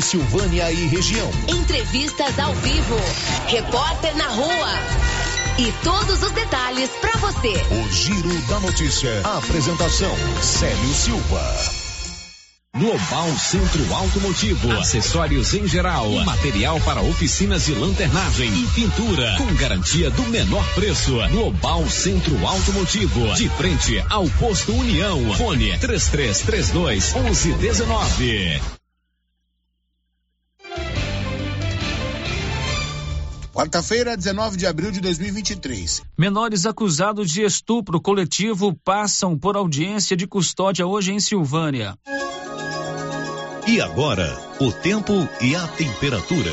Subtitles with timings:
[0.00, 1.30] Silvânia e região.
[1.48, 2.96] Entrevistas ao vivo.
[3.46, 4.68] Repórter na rua.
[5.58, 7.52] E todos os detalhes para você.
[7.70, 9.20] O Giro da Notícia.
[9.24, 11.88] A apresentação: Célio Silva.
[12.76, 20.10] Global Centro Automotivo, acessórios em geral, material para oficinas de lanternagem e pintura, com garantia
[20.10, 21.16] do menor preço.
[21.30, 25.34] Global Centro Automotivo, de frente ao posto União.
[25.34, 28.77] Fone 3332 1119.
[33.58, 36.02] Quarta-feira, 19 de abril de 2023.
[36.16, 41.98] Menores acusados de estupro coletivo passam por audiência de custódia hoje em Silvânia.
[43.66, 46.52] E agora, o tempo e a temperatura.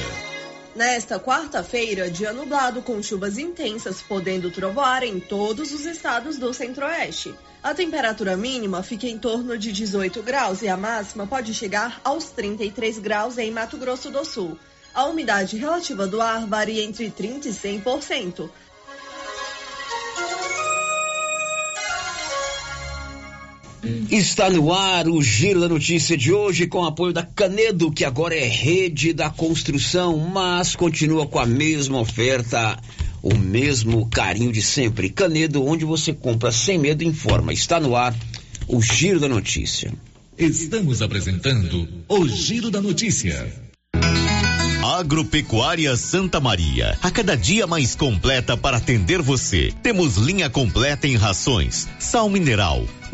[0.75, 7.35] Nesta quarta-feira, dia nublado com chuvas intensas, podendo trovoar em todos os estados do centro-oeste.
[7.61, 12.25] A temperatura mínima fica em torno de 18 graus e a máxima pode chegar aos
[12.31, 14.57] 33 graus em Mato Grosso do Sul.
[14.95, 18.49] A umidade relativa do ar varia entre 30% e 100%.
[24.09, 28.33] Está no ar o Giro da Notícia de hoje com apoio da Canedo, que agora
[28.33, 32.79] é rede da construção, mas continua com a mesma oferta,
[33.21, 35.09] o mesmo carinho de sempre.
[35.09, 37.51] Canedo, onde você compra sem medo, informa.
[37.51, 38.15] Está no ar
[38.67, 39.93] o Giro da Notícia.
[40.37, 43.65] Estamos apresentando o Giro da Notícia.
[44.85, 49.73] Agropecuária Santa Maria, a cada dia mais completa para atender você.
[49.81, 52.85] Temos linha completa em rações, sal mineral,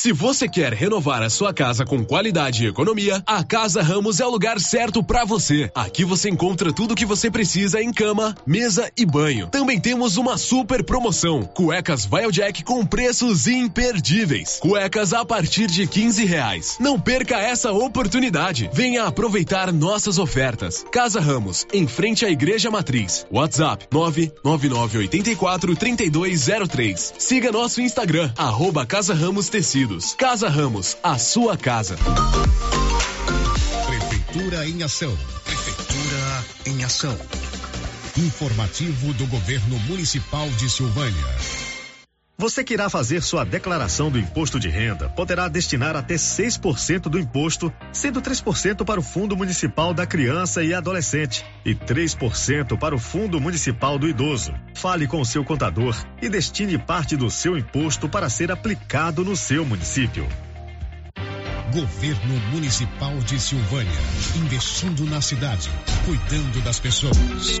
[0.00, 4.24] Se você quer renovar a sua casa com qualidade e economia, a Casa Ramos é
[4.24, 5.70] o lugar certo para você.
[5.74, 9.48] Aqui você encontra tudo o que você precisa em cama, mesa e banho.
[9.48, 14.58] Também temos uma super promoção: cuecas Jack com preços imperdíveis.
[14.58, 16.78] Cuecas a partir de 15 reais.
[16.80, 18.70] Não perca essa oportunidade.
[18.72, 20.82] Venha aproveitar nossas ofertas.
[20.90, 23.26] Casa Ramos, em frente à Igreja Matriz.
[23.30, 27.14] WhatsApp 99984 3203.
[27.18, 29.89] Siga nosso Instagram, arroba Casa Ramos Tecido.
[29.90, 30.14] Unidos.
[30.14, 31.96] Casa Ramos, a sua casa.
[33.86, 35.16] Prefeitura em ação.
[35.44, 37.16] Prefeitura em ação.
[38.16, 41.69] Informativo do Governo Municipal de Silvânia.
[42.40, 47.18] Você que irá fazer sua declaração do imposto de renda poderá destinar até 6% do
[47.18, 52.98] imposto, sendo 3% para o Fundo Municipal da Criança e Adolescente e 3% para o
[52.98, 54.54] Fundo Municipal do Idoso.
[54.74, 59.36] Fale com o seu contador e destine parte do seu imposto para ser aplicado no
[59.36, 60.26] seu município.
[61.74, 64.00] Governo Municipal de Silvânia,
[64.36, 65.70] investindo na cidade,
[66.06, 67.60] cuidando das pessoas.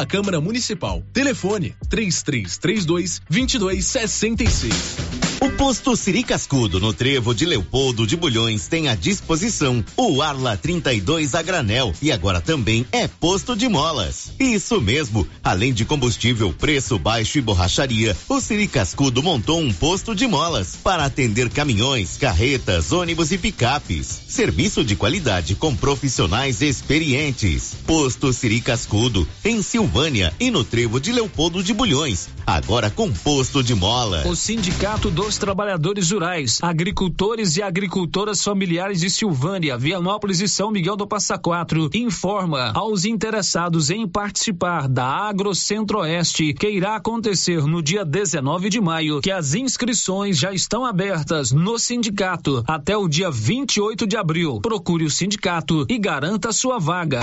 [0.01, 1.03] da Câmara Municipal.
[1.13, 5.30] Telefone 3332 2266.
[5.61, 11.35] Posto Siri Cascudo, no trevo de Leopoldo de Bulhões, tem à disposição o Arla 32
[11.35, 14.31] a granel e agora também é posto de molas.
[14.39, 20.15] Isso mesmo, além de combustível, preço baixo e borracharia, o Siri Cascudo montou um posto
[20.15, 24.07] de molas para atender caminhões, carretas, ônibus e picapes.
[24.27, 27.75] Serviço de qualidade com profissionais experientes.
[27.85, 33.63] Posto Siri Cascudo, em Silvânia e no trevo de Leopoldo de Bulhões, agora com posto
[33.63, 34.25] de molas.
[34.25, 40.71] O Sindicato dos dos Trabalhadores Rurais, agricultores e agricultoras familiares de Silvânia, Vianópolis e São
[40.71, 47.67] Miguel do Passa Quatro informa aos interessados em participar da Agro Centro-Oeste que irá acontecer
[47.67, 53.09] no dia 19 de maio que as inscrições já estão abertas no sindicato até o
[53.09, 54.61] dia 28 de abril.
[54.61, 57.19] Procure o sindicato e garanta sua vaga.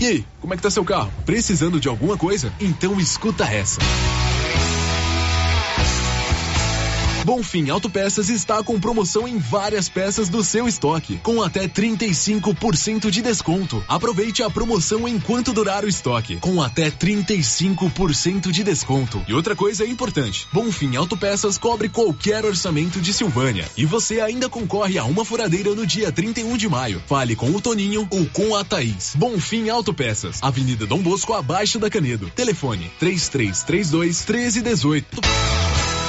[0.00, 1.12] E aí, como é que tá seu carro?
[1.24, 2.52] Precisando de alguma coisa?
[2.58, 3.78] Então escuta essa.
[7.30, 13.22] Bonfim Autopeças está com promoção em várias peças do seu estoque, com até 35% de
[13.22, 13.84] desconto.
[13.86, 19.24] Aproveite a promoção enquanto durar o estoque, com até 35% de desconto.
[19.28, 23.70] E outra coisa importante: Bonfim Autopeças cobre qualquer orçamento de Silvânia.
[23.76, 27.00] E você ainda concorre a uma furadeira no dia 31 de maio.
[27.06, 29.12] Fale com o Toninho ou com a Thaís.
[29.14, 32.28] Bonfim Autopeças, Avenida Dom Bosco, abaixo da Canedo.
[32.30, 35.99] Telefone 3332 1318.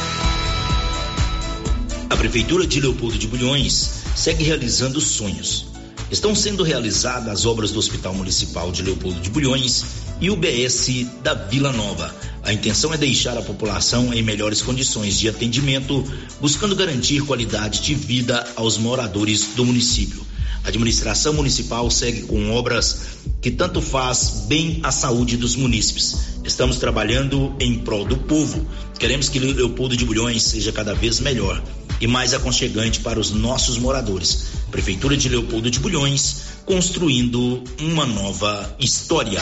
[2.11, 5.67] A Prefeitura de Leopoldo de Bulhões segue realizando sonhos.
[6.11, 9.85] Estão sendo realizadas as obras do Hospital Municipal de Leopoldo de Bulhões
[10.19, 12.13] e o BS da Vila Nova.
[12.43, 16.03] A intenção é deixar a população em melhores condições de atendimento,
[16.41, 20.21] buscando garantir qualidade de vida aos moradores do município.
[20.65, 23.03] A administração municipal segue com obras
[23.41, 26.41] que tanto faz bem à saúde dos munícipes.
[26.43, 28.67] Estamos trabalhando em prol do povo.
[28.99, 31.63] Queremos que Leopoldo de Bulhões seja cada vez melhor
[32.01, 34.47] e mais aconchegante para os nossos moradores.
[34.71, 39.39] Prefeitura de Leopoldo de Bulhões, construindo uma nova história.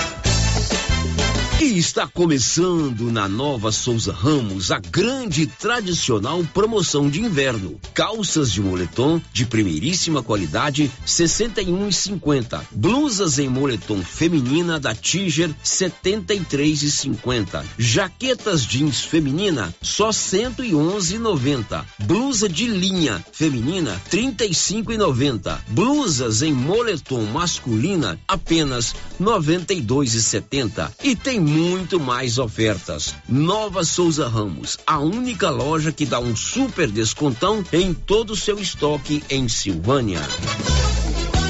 [1.61, 7.77] E está começando na Nova Souza Ramos a grande tradicional promoção de inverno.
[7.93, 12.61] Calças de moletom de primeiríssima qualidade, 61,50.
[12.71, 17.61] Blusas em moletom feminina da Tiger, 73,50.
[17.77, 21.83] Jaquetas jeans feminina, só 111,90.
[22.05, 25.59] Blusa de linha feminina, 35,90.
[25.67, 30.89] Blusas em moletom masculina, apenas 92,70.
[31.03, 33.15] E tem muito mais ofertas.
[33.27, 38.59] Nova Souza Ramos, a única loja que dá um super descontão em todo o seu
[38.59, 40.21] estoque em Silvânia.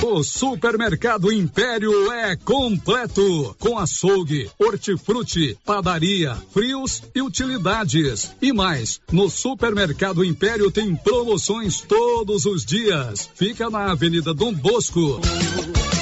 [0.01, 8.31] O Supermercado Império é completo, com açougue, hortifruti, padaria, frios e utilidades.
[8.41, 13.29] E mais, no Supermercado Império tem promoções todos os dias.
[13.35, 15.19] Fica na Avenida Dom Bosco.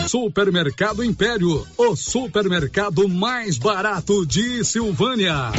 [0.07, 5.51] Supermercado Império, o supermercado mais barato de Silvânia.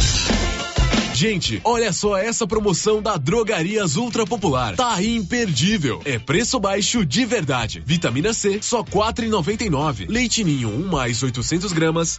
[1.18, 4.76] Gente, olha só essa promoção da Drogarias Ultra Popular.
[4.76, 6.00] Tá imperdível.
[6.04, 7.82] É preço baixo de verdade.
[7.84, 8.84] Vitamina C, só
[9.64, 10.06] e nove.
[10.08, 12.16] Leite Ninho, um mais 800 gramas,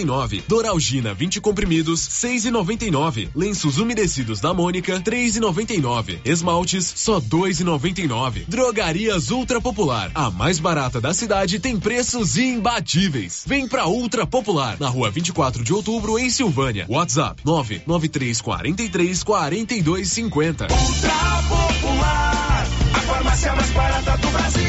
[0.00, 0.42] e nove.
[0.48, 3.28] Doralgina, 20 comprimidos, seis e noventa e nove.
[3.32, 6.18] Lenços umedecidos da Mônica, três e noventa e nove.
[6.24, 8.44] Esmaltes, só dois e noventa e nove.
[8.48, 13.44] Drogarias Ultra Popular, a mais barata da cidade, tem preços imbatíveis.
[13.46, 16.86] Vem pra Ultra Popular, na rua 24 de outubro, em Silvânia.
[16.88, 20.64] WhatsApp, nove 9343 4250.
[20.64, 24.64] Ultra Popular, a farmácia mais barata do Brasil.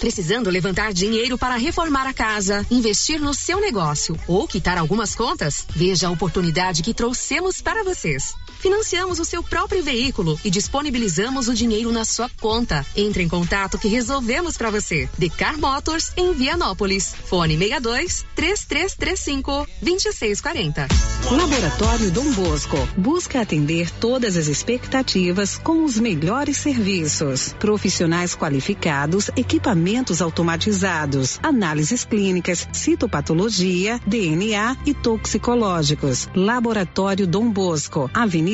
[0.00, 5.66] Precisando levantar dinheiro para reformar a casa, investir no seu negócio ou quitar algumas contas?
[5.74, 8.34] Veja a oportunidade que trouxemos para vocês.
[8.64, 12.82] Financiamos o seu próprio veículo e disponibilizamos o dinheiro na sua conta.
[12.96, 15.06] Entre em contato que resolvemos para você.
[15.18, 17.14] Decar Motors em Vianópolis.
[17.26, 20.88] Fone 62 3335 2640.
[21.30, 27.54] Laboratório Dom Bosco busca atender todas as expectativas com os melhores serviços.
[27.58, 36.30] Profissionais qualificados, equipamentos automatizados, análises clínicas, citopatologia, DNA e toxicológicos.
[36.34, 38.53] Laboratório Dom Bosco, Avenida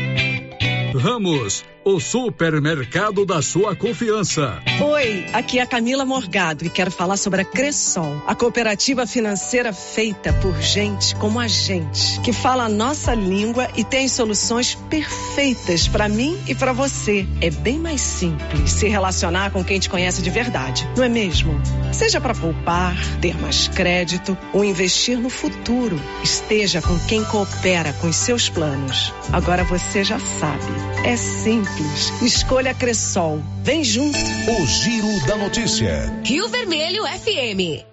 [1.01, 4.61] Ramos, o supermercado da sua confiança.
[4.79, 9.73] Oi, aqui é a Camila Morgado e quero falar sobre a Cressol, a cooperativa financeira
[9.73, 15.87] feita por gente como a gente, que fala a nossa língua e tem soluções perfeitas
[15.87, 17.25] para mim e para você.
[17.41, 21.59] É bem mais simples se relacionar com quem te conhece de verdade, não é mesmo?
[21.91, 28.07] Seja para poupar, ter mais crédito ou investir no futuro, esteja com quem coopera com
[28.07, 29.11] os seus planos.
[29.33, 32.13] Agora você já sabe, é simples.
[32.21, 33.41] Escolha Cressol.
[33.63, 34.17] Vem junto.
[34.17, 36.21] O Giro da Notícia.
[36.23, 37.85] Rio Vermelho FM.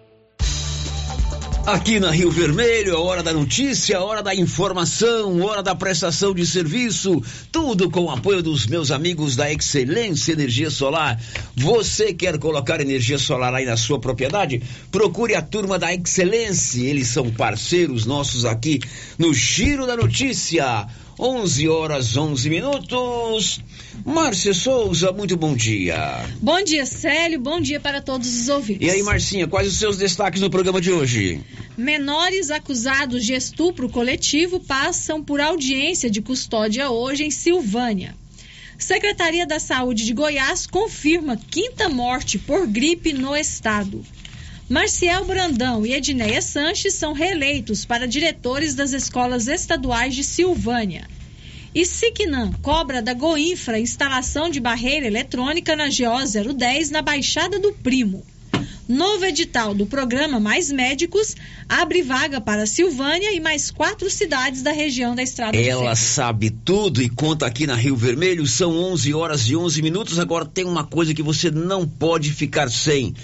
[1.66, 6.32] Aqui na Rio Vermelho, a hora da notícia, a hora da informação, hora da prestação
[6.32, 7.22] de serviço,
[7.52, 11.20] tudo com o apoio dos meus amigos da Excelência Energia Solar.
[11.54, 14.62] Você quer colocar energia solar aí na sua propriedade?
[14.90, 18.80] Procure a turma da Excelência, eles são parceiros nossos aqui
[19.18, 20.86] no Giro da Notícia.
[21.18, 23.60] 11 horas 11 minutos.
[24.04, 26.24] Márcia Souza, muito bom dia.
[26.40, 27.40] Bom dia, Célio.
[27.40, 28.86] Bom dia para todos os ouvintes.
[28.86, 31.40] E aí, Marcinha, quais os seus destaques no programa de hoje?
[31.76, 38.14] Menores acusados de estupro coletivo passam por audiência de custódia hoje em Silvânia.
[38.78, 44.04] Secretaria da Saúde de Goiás confirma quinta morte por gripe no estado.
[44.68, 51.08] Marcial Brandão e Edneia Sanches são reeleitos para diretores das escolas estaduais de Silvânia.
[51.74, 57.72] E Siquinam cobra da Goinfra instalação de barreira eletrônica na GO 010 na Baixada do
[57.72, 58.22] Primo.
[58.86, 61.34] Novo edital do programa Mais Médicos
[61.66, 67.02] abre vaga para Silvânia e mais quatro cidades da região da Estrada Ela sabe tudo
[67.02, 68.46] e conta aqui na Rio Vermelho.
[68.46, 70.18] São 11 horas e 11 minutos.
[70.18, 73.14] Agora tem uma coisa que você não pode ficar sem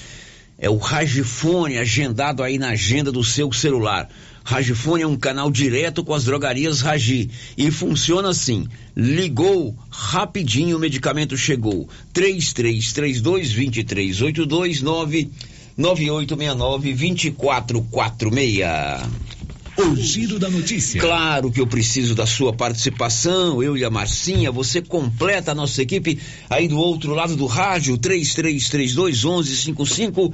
[0.58, 4.08] é o Ragifone agendado aí na agenda do seu celular.
[4.44, 10.80] Ragifone é um canal direto com as drogarias Ragi e funciona assim: ligou, rapidinho o
[10.80, 11.88] medicamento chegou.
[12.12, 19.33] 3332 2382 99869 2446.
[19.76, 21.00] O giro da notícia.
[21.00, 24.52] Claro que eu preciso da sua participação, eu e a Marcinha.
[24.52, 26.16] Você completa a nossa equipe
[26.48, 30.32] aí do outro lado do rádio, 3332 1155.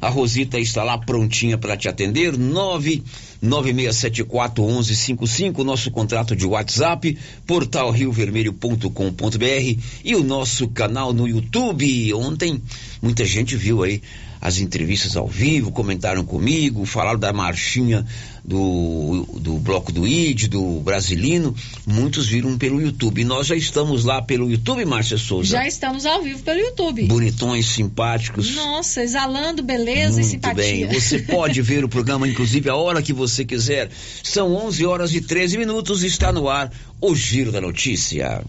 [0.00, 7.16] A Rosita está lá prontinha para te atender, 99674 1155, nosso contrato de WhatsApp,
[7.46, 12.12] portal riovermelho.com.br e o nosso canal no YouTube.
[12.14, 12.60] Ontem
[13.00, 14.02] muita gente viu aí
[14.40, 18.06] as entrevistas ao vivo, comentaram comigo, falaram da marchinha
[18.42, 21.54] do, do bloco do ID, do Brasilino,
[21.86, 23.22] muitos viram pelo YouTube.
[23.22, 25.56] Nós já estamos lá pelo YouTube, Márcia Souza.
[25.58, 27.04] Já estamos ao vivo pelo YouTube.
[27.04, 28.54] Bonitões, simpáticos.
[28.54, 30.86] Nossa, exalando beleza Muito e simpatia.
[30.86, 30.86] bem.
[31.00, 33.90] Você pode ver o programa, inclusive, a hora que você quiser.
[34.22, 38.42] São 11 horas e 13 minutos está no ar o Giro da Notícia.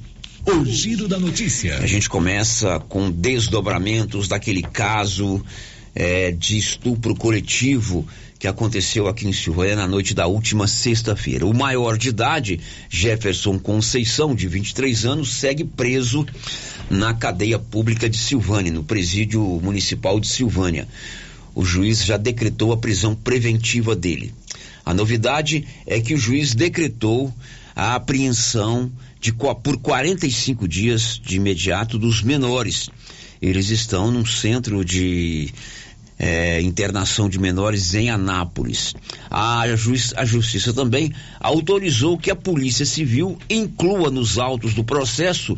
[0.46, 1.78] O Giro da Notícia.
[1.78, 5.44] A gente começa com desdobramentos daquele caso
[5.96, 8.08] é, de estupro coletivo
[8.42, 11.46] que aconteceu aqui em Silvânia na noite da última sexta-feira.
[11.46, 16.26] O maior de idade, Jefferson Conceição, de 23 anos, segue preso
[16.90, 20.88] na cadeia pública de Silvânia, no presídio municipal de Silvânia.
[21.54, 24.34] O juiz já decretou a prisão preventiva dele.
[24.84, 27.32] A novidade é que o juiz decretou
[27.76, 32.90] a apreensão de, por 45 dias de imediato dos menores.
[33.40, 35.54] Eles estão num centro de
[36.24, 38.94] é, internação de menores em Anápolis.
[39.28, 45.58] A, juiz, a Justiça também autorizou que a Polícia Civil inclua nos autos do processo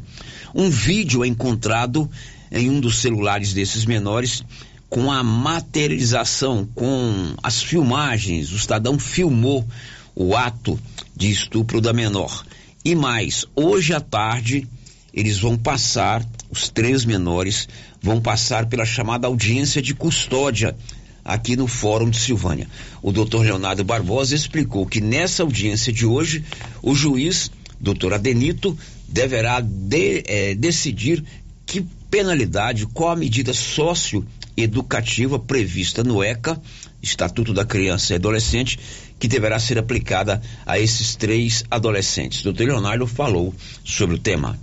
[0.55, 2.09] um vídeo encontrado
[2.49, 4.41] em um dos celulares desses menores
[4.89, 8.53] com a materialização, com as filmagens.
[8.53, 9.67] O cidadão filmou
[10.15, 10.79] o ato
[11.13, 12.45] de estupro da menor.
[12.85, 14.65] E mais, hoje à tarde
[15.13, 17.67] eles vão passar, os três menores
[18.03, 20.75] vão passar pela chamada audiência de custódia
[21.23, 22.67] aqui no Fórum de Silvânia.
[23.01, 26.43] O doutor Leonardo Barbosa explicou que nessa audiência de hoje,
[26.81, 31.23] o juiz, doutor Adenito, deverá de, é, decidir
[31.65, 36.61] que penalidade, qual a medida socioeducativa prevista no ECA,
[37.01, 38.77] Estatuto da Criança e Adolescente,
[39.17, 42.43] que deverá ser aplicada a esses três adolescentes.
[42.43, 44.59] Doutor Leonardo falou sobre o tema.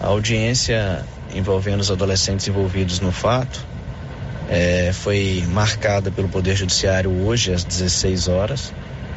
[0.00, 3.72] A audiência envolvendo os adolescentes envolvidos no fato
[4.48, 8.72] é, foi marcada pelo Poder Judiciário hoje às 16 horas.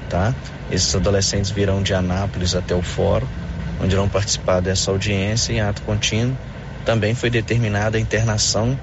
[0.09, 0.33] Tá?
[0.71, 3.27] Esses adolescentes virão de Anápolis até o fórum,
[3.81, 6.37] onde irão participar dessa audiência em ato contínuo.
[6.85, 8.79] Também foi determinada a internação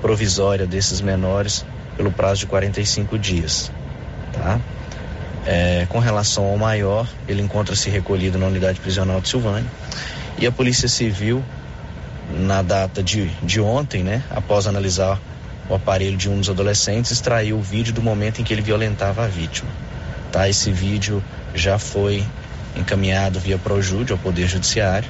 [0.00, 1.64] provisória desses menores
[1.96, 3.72] pelo prazo de 45 dias.
[4.32, 4.60] Tá?
[5.46, 9.68] É, com relação ao maior, ele encontra-se recolhido na unidade prisional de Silvânia
[10.38, 11.42] e a Polícia Civil,
[12.30, 15.18] na data de, de ontem, né, após analisar
[15.68, 19.24] o aparelho de um dos adolescentes, extraiu o vídeo do momento em que ele violentava
[19.24, 19.70] a vítima.
[20.32, 20.48] Tá?
[20.48, 21.22] Esse vídeo
[21.54, 22.24] já foi
[22.76, 25.08] encaminhado via Projúdio ao Poder Judiciário,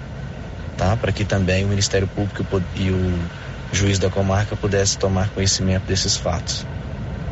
[0.76, 0.96] tá?
[0.96, 2.44] para que também o Ministério Público
[2.76, 3.18] e o
[3.72, 6.66] juiz da comarca pudesse tomar conhecimento desses fatos.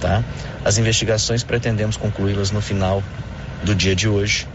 [0.00, 0.22] Tá?
[0.64, 3.02] As investigações pretendemos concluí-las no final
[3.64, 4.46] do dia de hoje,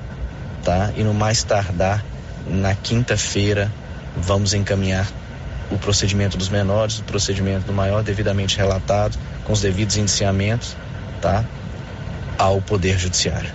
[0.64, 0.92] tá?
[0.96, 2.04] E no mais tardar
[2.48, 3.72] na quinta-feira,
[4.16, 5.08] vamos encaminhar
[5.72, 10.76] o procedimento dos menores, o procedimento do maior devidamente relatado, com os devidos indiciamentos,
[11.22, 11.46] tá?
[12.38, 13.52] ao Poder Judiciário.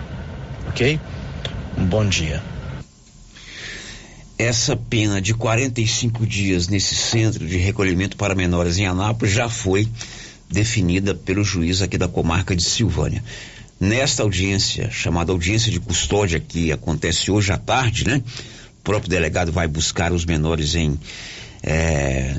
[0.69, 0.99] Ok?
[1.77, 2.43] Um bom dia.
[4.39, 9.89] Essa pena de 45 dias nesse centro de recolhimento para menores em Anápolis já foi
[10.49, 13.25] definida pelo juiz aqui da comarca de Silvânia.
[13.81, 18.23] Nesta audiência, chamada audiência de custódia, que acontece hoje à tarde, né?
[18.79, 20.99] O próprio delegado vai buscar os menores em
[21.67, 22.37] é,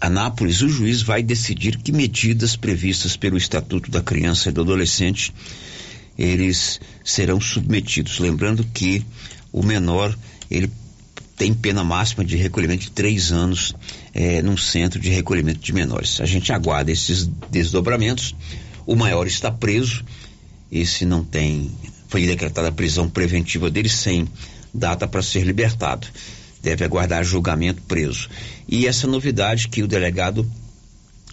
[0.00, 0.62] Anápolis.
[0.62, 5.32] O juiz vai decidir que medidas previstas pelo Estatuto da Criança e do Adolescente
[6.18, 8.18] eles serão submetidos.
[8.18, 9.04] Lembrando que
[9.52, 10.16] o menor
[10.50, 10.70] ele
[11.36, 13.74] tem pena máxima de recolhimento de três anos
[14.12, 16.20] é, num centro de recolhimento de menores.
[16.20, 18.34] A gente aguarda esses desdobramentos.
[18.86, 20.04] O maior está preso.
[20.70, 21.70] Esse não tem.
[22.08, 24.28] Foi decretada a prisão preventiva dele sem
[24.74, 26.06] data para ser libertado.
[26.62, 28.28] Deve aguardar julgamento preso.
[28.68, 30.48] E essa novidade que o delegado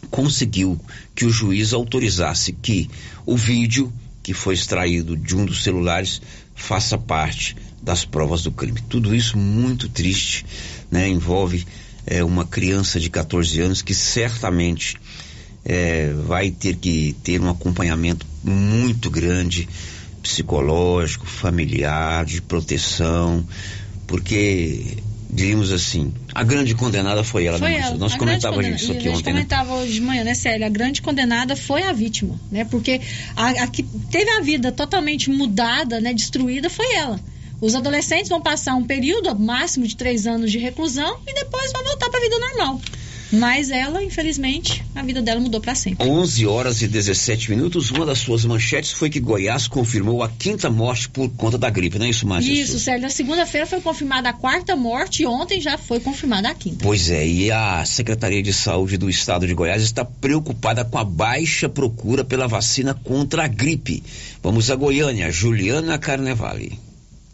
[0.10, 0.80] conseguiu
[1.14, 2.90] que o juiz autorizasse que
[3.26, 3.92] o vídeo
[4.24, 6.22] que foi extraído de um dos celulares
[6.54, 8.82] faça parte das provas do crime.
[8.90, 10.46] Tudo isso muito triste,
[10.92, 11.08] né?
[11.08, 11.66] Envolve
[12.06, 14.98] é, uma criança de 14 anos que certamente
[15.64, 19.68] é, vai ter que ter um acompanhamento muito grande,
[20.22, 23.46] psicológico, familiar, de proteção,
[24.06, 24.98] porque
[25.30, 27.98] diríamos assim, a grande condenada foi ela, foi né, ela.
[27.98, 29.82] Nós comentávamos isso aqui ontem, A gente comentava né?
[29.82, 30.68] hoje de manhã, né, Célia?
[30.68, 32.66] A grande condenada foi a vítima, né?
[32.66, 33.02] Porque
[33.36, 37.20] a, a que teve a vida totalmente mudada, né, destruída, foi ela.
[37.60, 41.84] Os adolescentes vão passar um período máximo de três anos de reclusão e depois vão
[41.84, 42.82] voltar para a vida normal.
[43.32, 46.08] Mas ela, infelizmente, a vida dela mudou para sempre.
[46.08, 47.92] 11 horas e 17 minutos.
[47.92, 52.00] Uma das suas manchetes foi que Goiás confirmou a quinta morte por conta da gripe,
[52.00, 52.52] não é isso, Márcia?
[52.52, 53.04] Isso, Sérgio.
[53.04, 56.84] Na segunda-feira foi confirmada a quarta morte e ontem já foi confirmada a quinta.
[56.84, 61.04] Pois é, e a Secretaria de Saúde do Estado de Goiás está preocupada com a
[61.04, 64.04] baixa procura pela vacina contra a gripe.
[64.42, 66.87] Vamos a Goiânia, Juliana Carnevale.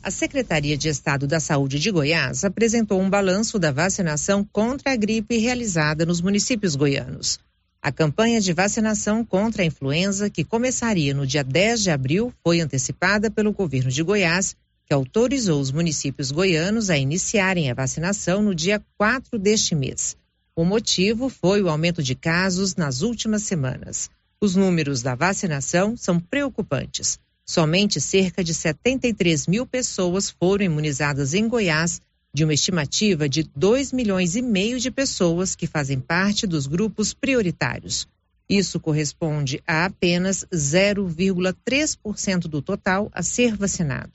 [0.06, 4.98] A Secretaria de Estado da Saúde de Goiás apresentou um balanço da vacinação contra a
[4.98, 7.40] gripe realizada nos municípios goianos.
[7.82, 12.60] A campanha de vacinação contra a influenza, que começaria no dia 10 de abril, foi
[12.60, 18.54] antecipada pelo governo de Goiás, que autorizou os municípios goianos a iniciarem a vacinação no
[18.54, 20.18] dia 4 deste mês.
[20.54, 24.10] O motivo foi o aumento de casos nas últimas semanas.
[24.42, 27.18] Os números da vacinação são preocupantes.
[27.46, 32.02] Somente cerca de 73 mil pessoas foram imunizadas em Goiás,
[32.34, 37.14] de uma estimativa de 2 milhões e meio de pessoas que fazem parte dos grupos
[37.14, 38.08] prioritários.
[38.50, 44.12] Isso corresponde a apenas 0,3% do total a ser vacinado.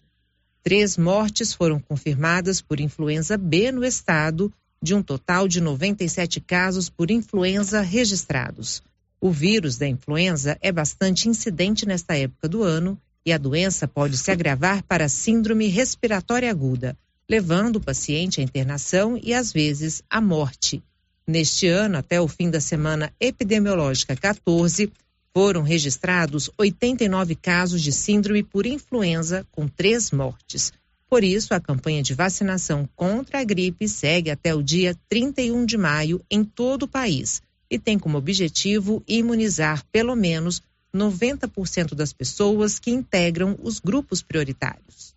[0.62, 4.50] Três mortes foram confirmadas por influenza B no estado,
[4.82, 8.82] de um total de 97 casos por influenza registrados.
[9.20, 14.16] O vírus da influenza é bastante incidente nesta época do ano e a doença pode
[14.16, 16.96] se agravar para síndrome respiratória aguda,
[17.28, 20.82] levando o paciente à internação e, às vezes, à morte.
[21.26, 24.90] Neste ano, até o fim da semana epidemiológica 14,
[25.34, 30.72] foram registrados 89 casos de síndrome por influenza, com três mortes.
[31.08, 35.76] Por isso, a campanha de vacinação contra a gripe segue até o dia 31 de
[35.76, 40.62] maio em todo o país e tem como objetivo imunizar pelo menos
[40.98, 45.16] 90% das pessoas que integram os grupos prioritários.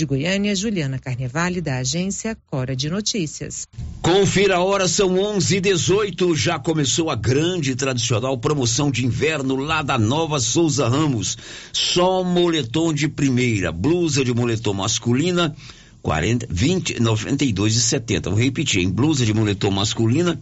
[0.00, 3.66] De Goiânia, Juliana Carnevale, da agência Cora de Notícias.
[4.00, 9.56] Confira a hora, são 11 e 18 Já começou a grande tradicional promoção de inverno
[9.56, 11.36] lá da Nova Souza Ramos.
[11.70, 15.54] Só moletom de primeira, blusa de moletom masculina,
[16.00, 18.30] 40, 20, 92 e 70.
[18.30, 20.40] Vou repetir, em blusa de moletom masculina,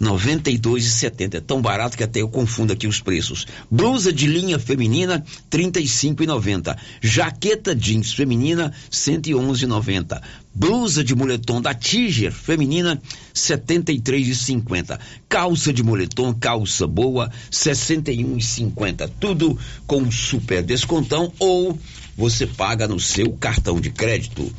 [0.00, 1.34] 92,70.
[1.34, 3.46] É tão barato que até eu confundo aqui os preços.
[3.70, 6.76] Blusa de linha feminina 35,90.
[7.00, 10.20] Jaqueta jeans feminina 111,90.
[10.54, 13.00] Blusa de moletom da Tiger feminina
[13.34, 14.98] 73,50.
[15.28, 19.10] Calça de moletom, calça boa 61,50.
[19.18, 21.76] Tudo com super descontão ou
[22.16, 24.52] você paga no seu cartão de crédito.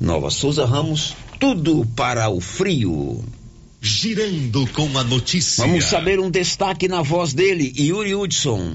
[0.00, 3.22] Nova Souza Ramos, tudo para o frio.
[3.80, 5.64] Girando com a notícia.
[5.64, 8.74] Vamos saber um destaque na voz dele, Yuri Hudson.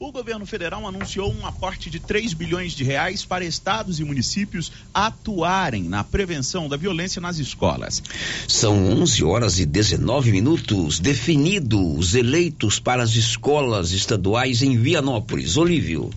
[0.00, 4.72] O governo federal anunciou um aporte de 3 bilhões de reais para estados e municípios
[4.94, 8.02] atuarem na prevenção da violência nas escolas.
[8.48, 10.98] São 11 horas e 19 minutos.
[10.98, 15.58] Definidos os eleitos para as escolas estaduais em Vianópolis.
[15.58, 16.10] Olívio.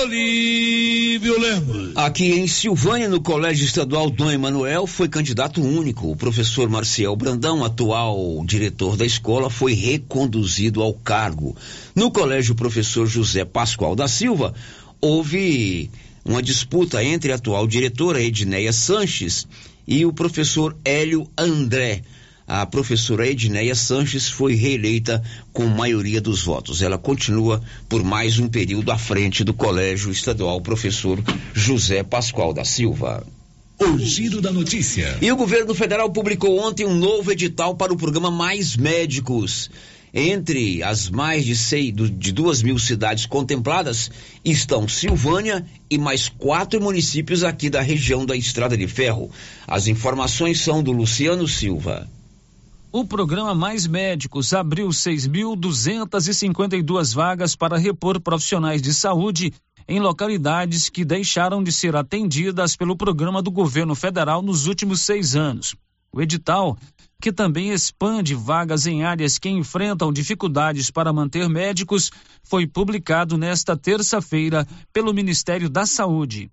[0.00, 1.96] Olívio Lemos.
[1.96, 6.10] Aqui em Silvânia, no Colégio Estadual Dom Emanuel, foi candidato único.
[6.10, 11.54] O professor Marcial Brandão, atual diretor da escola, foi reconduzido ao cargo.
[11.94, 14.54] No Colégio Professor José Pascoal da Silva,
[15.00, 15.90] houve
[16.24, 19.46] uma disputa entre a atual diretora Edneia Sanches
[19.86, 22.02] e o professor Hélio André
[22.54, 25.22] a professora Edneia Sanches foi reeleita
[25.54, 26.82] com maioria dos votos.
[26.82, 31.18] Ela continua por mais um período à frente do Colégio Estadual Professor
[31.54, 33.26] José Pascoal da Silva.
[33.80, 35.16] O giro da notícia.
[35.22, 39.70] E o governo federal publicou ontem um novo edital para o programa Mais Médicos.
[40.12, 44.10] Entre as mais de, seis, de duas mil cidades contempladas
[44.44, 49.30] estão Silvânia e mais quatro municípios aqui da região da Estrada de Ferro.
[49.66, 52.06] As informações são do Luciano Silva.
[52.94, 59.54] O programa Mais Médicos abriu 6.252 vagas para repor profissionais de saúde
[59.88, 65.34] em localidades que deixaram de ser atendidas pelo programa do governo federal nos últimos seis
[65.34, 65.74] anos.
[66.12, 66.76] O edital,
[67.18, 72.10] que também expande vagas em áreas que enfrentam dificuldades para manter médicos,
[72.44, 76.50] foi publicado nesta terça-feira pelo Ministério da Saúde.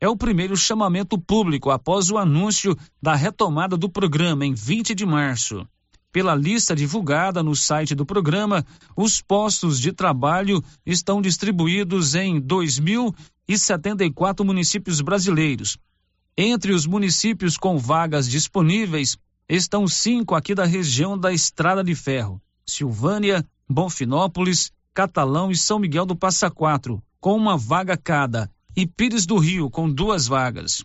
[0.00, 5.04] É o primeiro chamamento público após o anúncio da retomada do programa em 20 de
[5.04, 5.66] março.
[6.12, 14.44] Pela lista divulgada no site do programa, os postos de trabalho estão distribuídos em 2.074
[14.44, 15.78] municípios brasileiros.
[16.36, 19.16] Entre os municípios com vagas disponíveis
[19.48, 26.04] estão cinco aqui da região da Estrada de Ferro: Silvânia, Bonfinópolis, Catalão e São Miguel
[26.04, 30.84] do Passa Quatro, com uma vaga cada, e Pires do Rio, com duas vagas.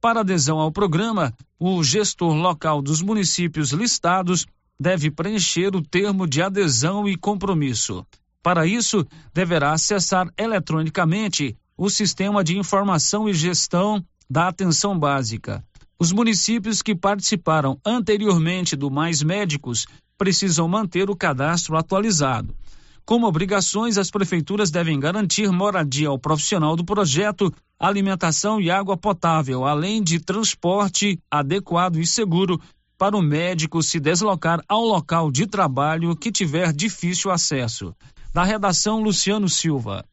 [0.00, 4.46] Para adesão ao programa, o gestor local dos municípios listados
[4.80, 8.02] deve preencher o termo de adesão e compromisso.
[8.42, 15.62] Para isso, deverá acessar eletronicamente o Sistema de Informação e Gestão da Atenção Básica.
[15.98, 22.54] Os municípios que participaram anteriormente do Mais Médicos precisam manter o cadastro atualizado.
[23.04, 29.66] Como obrigações, as prefeituras devem garantir moradia ao profissional do projeto, alimentação e água potável,
[29.66, 32.58] além de transporte adequado e seguro
[33.00, 37.94] para o médico se deslocar ao local de trabalho que tiver difícil acesso.
[38.34, 40.04] Da redação, Luciano Silva.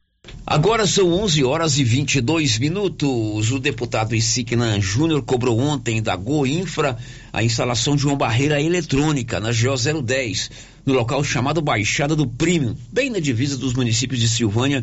[0.46, 3.52] Agora são 11 horas e 22 minutos.
[3.52, 6.96] O deputado Isignan Júnior cobrou ontem da Goinfra
[7.30, 10.50] a instalação de uma barreira eletrônica na GO 010,
[10.86, 14.82] no local chamado Baixada do Prêmio, bem na divisa dos municípios de Silvânia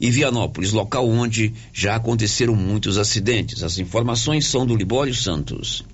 [0.00, 3.62] e Vianópolis, local onde já aconteceram muitos acidentes.
[3.62, 5.84] As informações são do Libório Santos.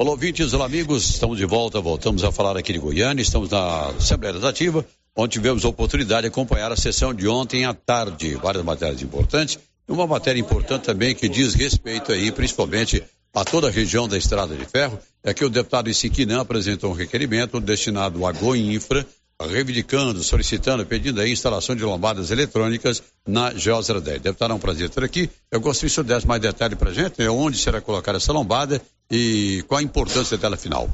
[0.00, 1.10] Olá, ouvintes, olá, amigos.
[1.10, 3.20] Estamos de volta, voltamos a falar aqui de Goiânia.
[3.20, 7.74] Estamos na Assembleia Legislativa, onde tivemos a oportunidade de acompanhar a sessão de ontem à
[7.74, 8.36] tarde.
[8.36, 9.58] Várias matérias importantes.
[9.88, 13.02] E uma matéria importante também que diz respeito aí, principalmente
[13.34, 16.94] a toda a região da Estrada de Ferro, é que o deputado Isiquinã apresentou um
[16.94, 19.04] requerimento destinado à Goinfra,
[19.50, 24.20] reivindicando, solicitando, pedindo a instalação de lombadas eletrônicas na GO 010.
[24.20, 25.28] Deputado, é um prazer ter aqui.
[25.50, 27.28] Eu gostaria que o senhor desse mais detalhe para gente, né?
[27.28, 30.88] onde será colocada essa lombada e qual a importância dela final?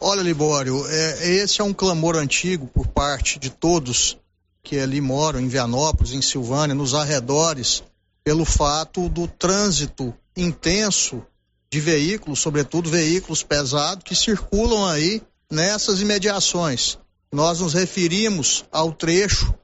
[0.00, 4.18] Olha, Libório, é, esse é um clamor antigo por parte de todos
[4.62, 7.82] que ali moram em Vianópolis, em Silvânia, nos arredores,
[8.24, 11.24] pelo fato do trânsito intenso
[11.70, 16.98] de veículos, sobretudo veículos pesados, que circulam aí nessas imediações.
[17.32, 19.54] Nós nos referimos ao trecho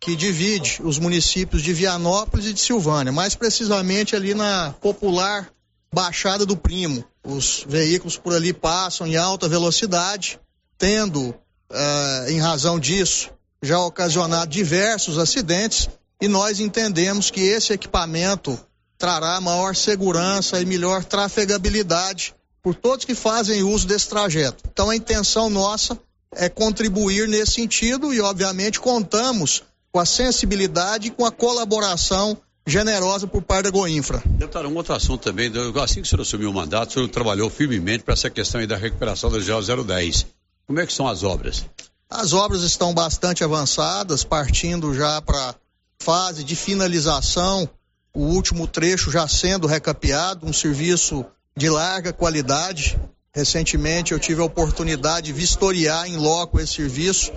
[0.00, 5.50] que divide os municípios de Vianópolis e de Silvânia, mais precisamente ali na popular
[5.92, 7.04] Baixada do Primo.
[7.24, 10.38] Os veículos por ali passam em alta velocidade,
[10.78, 11.34] tendo,
[11.70, 13.30] eh, em razão disso,
[13.62, 15.88] já ocasionado diversos acidentes,
[16.20, 18.58] e nós entendemos que esse equipamento
[18.98, 24.64] trará maior segurança e melhor trafegabilidade por todos que fazem uso desse trajeto.
[24.72, 25.98] Então a intenção nossa
[26.34, 33.26] é contribuir nesse sentido e, obviamente, contamos com a sensibilidade e com a colaboração generosa
[33.26, 34.20] por parte da Goinfra.
[34.24, 35.50] Deputado, um outro assunto também,
[35.82, 38.66] assim que o senhor assumiu o mandato, o senhor trabalhou firmemente para essa questão aí
[38.66, 40.26] da recuperação da GO 010.
[40.66, 41.64] Como é que são as obras?
[42.10, 45.54] As obras estão bastante avançadas, partindo já para
[46.00, 47.68] fase de finalização,
[48.12, 51.24] o último trecho já sendo recapeado, um serviço
[51.56, 52.98] de larga qualidade.
[53.32, 57.32] Recentemente eu tive a oportunidade de vistoriar em loco esse serviço,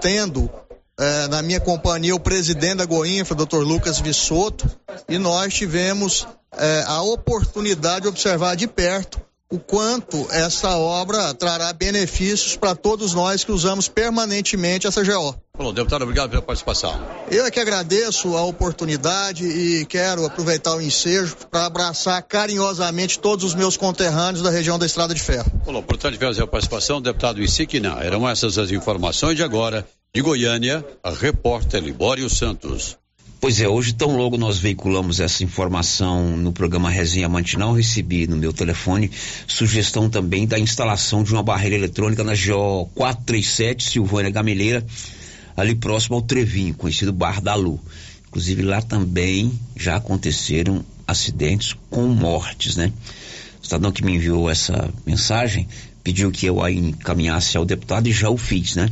[0.00, 0.50] tendo
[0.98, 3.58] é, na minha companhia o presidente da Goinfra, Dr.
[3.58, 4.68] Lucas Vissoto,
[5.08, 6.26] e nós tivemos
[6.56, 9.20] é, a oportunidade de observar de perto
[9.52, 15.34] o quanto essa obra trará benefícios para todos nós que usamos permanentemente essa GO.
[15.54, 16.98] Falou, deputado, obrigado pela participação.
[17.30, 23.44] Eu é que agradeço a oportunidade e quero aproveitar o ensejo para abraçar carinhosamente todos
[23.44, 25.52] os meus conterrâneos da região da Estrada de Ferro.
[25.66, 27.98] Falou, portanto, tivemos a participação, deputado Isiquina.
[28.00, 29.86] Eram essas as informações de agora.
[30.14, 32.98] De Goiânia, a repórter Libório Santos.
[33.40, 38.36] Pois é, hoje tão logo nós veiculamos essa informação no programa Resenha Mantinal, recebi no
[38.36, 39.10] meu telefone
[39.46, 44.86] sugestão também da instalação de uma barreira eletrônica na GO 437 Silvânia Gameleira,
[45.56, 47.80] ali próximo ao Trevinho, conhecido Bar da Lu.
[48.28, 52.92] Inclusive lá também já aconteceram acidentes com mortes, né?
[53.62, 55.66] O cidadão que me enviou essa mensagem
[56.04, 58.90] pediu que eu a encaminhasse ao deputado e já o fiz, né?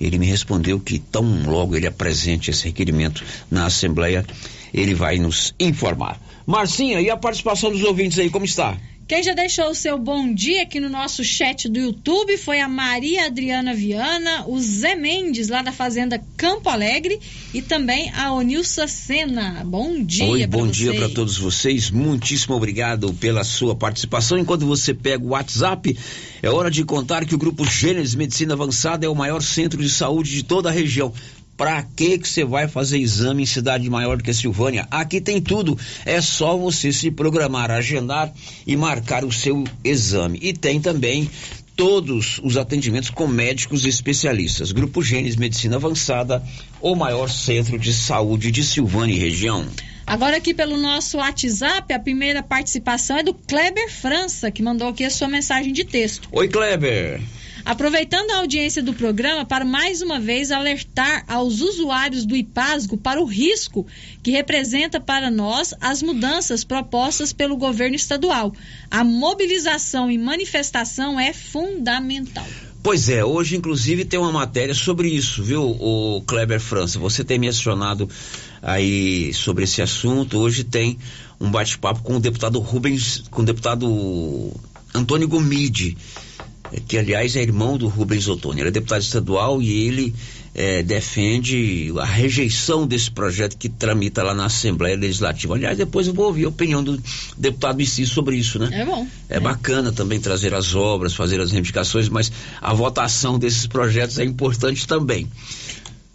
[0.00, 4.24] Ele me respondeu que tão logo ele apresente esse requerimento na Assembleia,
[4.72, 6.20] ele vai nos informar.
[6.46, 8.76] Marcinha, e a participação dos ouvintes aí, como está?
[9.06, 12.68] Quem já deixou o seu bom dia aqui no nosso chat do YouTube foi a
[12.68, 17.20] Maria Adriana Viana, o Zé Mendes, lá da Fazenda Campo Alegre,
[17.52, 19.62] e também a Onilsa Sena.
[19.62, 20.76] Bom dia Oi, bom vocês.
[20.76, 21.90] dia para todos vocês.
[21.90, 24.38] Muitíssimo obrigado pela sua participação.
[24.38, 25.98] Enquanto você pega o WhatsApp,
[26.42, 29.90] é hora de contar que o Grupo Gênesis Medicina Avançada é o maior centro de
[29.90, 31.12] saúde de toda a região.
[31.56, 34.88] Pra que que você vai fazer exame em cidade maior do que Silvânia?
[34.90, 35.78] Aqui tem tudo.
[36.04, 38.32] É só você se programar, agendar
[38.66, 40.38] e marcar o seu exame.
[40.42, 41.30] E tem também
[41.76, 44.72] todos os atendimentos com médicos e especialistas.
[44.72, 46.42] Grupo Gênesis Medicina Avançada,
[46.80, 49.66] o maior centro de saúde de Silvânia e região.
[50.06, 55.04] Agora aqui pelo nosso WhatsApp, a primeira participação é do Kleber França, que mandou aqui
[55.04, 56.28] a sua mensagem de texto.
[56.30, 57.20] Oi, Kleber.
[57.64, 63.22] Aproveitando a audiência do programa para mais uma vez alertar aos usuários do IPASGO para
[63.22, 63.86] o risco
[64.22, 68.52] que representa para nós as mudanças propostas pelo governo estadual.
[68.90, 72.46] A mobilização e manifestação é fundamental.
[72.82, 76.98] Pois é, hoje inclusive tem uma matéria sobre isso, viu, o Kleber França?
[76.98, 78.06] Você tem mencionado
[78.60, 80.36] aí sobre esse assunto.
[80.36, 80.98] Hoje tem
[81.40, 84.52] um bate-papo com o deputado Rubens, com o deputado
[84.94, 85.96] Antônio Gomide
[86.80, 88.60] que aliás é irmão do Rubens Ottoni.
[88.60, 90.14] Ele é deputado estadual e ele
[90.54, 95.54] é, defende a rejeição desse projeto que tramita lá na Assembleia Legislativa.
[95.54, 97.02] Aliás, depois eu vou ouvir a opinião do
[97.36, 98.70] deputado Issi sobre isso, né?
[98.72, 99.06] É bom.
[99.28, 104.18] É, é, bacana também trazer as obras, fazer as reivindicações, mas a votação desses projetos
[104.18, 105.28] é importante também.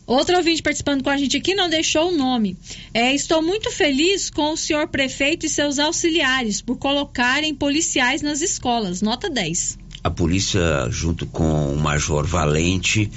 [0.08, 2.58] Outro ouvinte participando com a gente aqui não deixou o nome.
[2.94, 8.42] É, estou muito feliz com o senhor prefeito e seus auxiliares por colocarem policiais nas
[8.42, 9.04] escolas.
[9.04, 13.10] Nota 10 a polícia, junto com o Major Valente,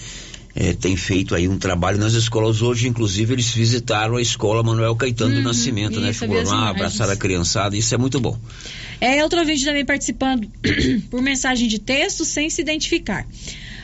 [0.54, 2.60] eh, tem feito aí um trabalho nas escolas.
[2.60, 6.12] Hoje, inclusive, eles visitaram a escola Manuel Caetano uhum, do Nascimento, né?
[6.12, 8.38] Foram lá, abraçaram a criançada, isso é muito bom.
[9.00, 10.48] É, outro ouvinte também participando
[11.10, 13.26] por mensagem de texto, sem se identificar.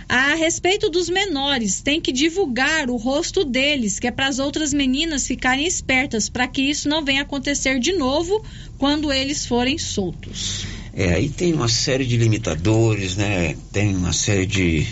[0.08, 4.72] A respeito dos menores, tem que divulgar o rosto deles, que é para as outras
[4.72, 8.42] meninas ficarem espertas, para que isso não venha acontecer de novo
[8.78, 10.77] quando eles forem soltos.
[10.98, 13.54] É, aí tem uma série de limitadores, né?
[13.70, 14.84] Tem uma série de,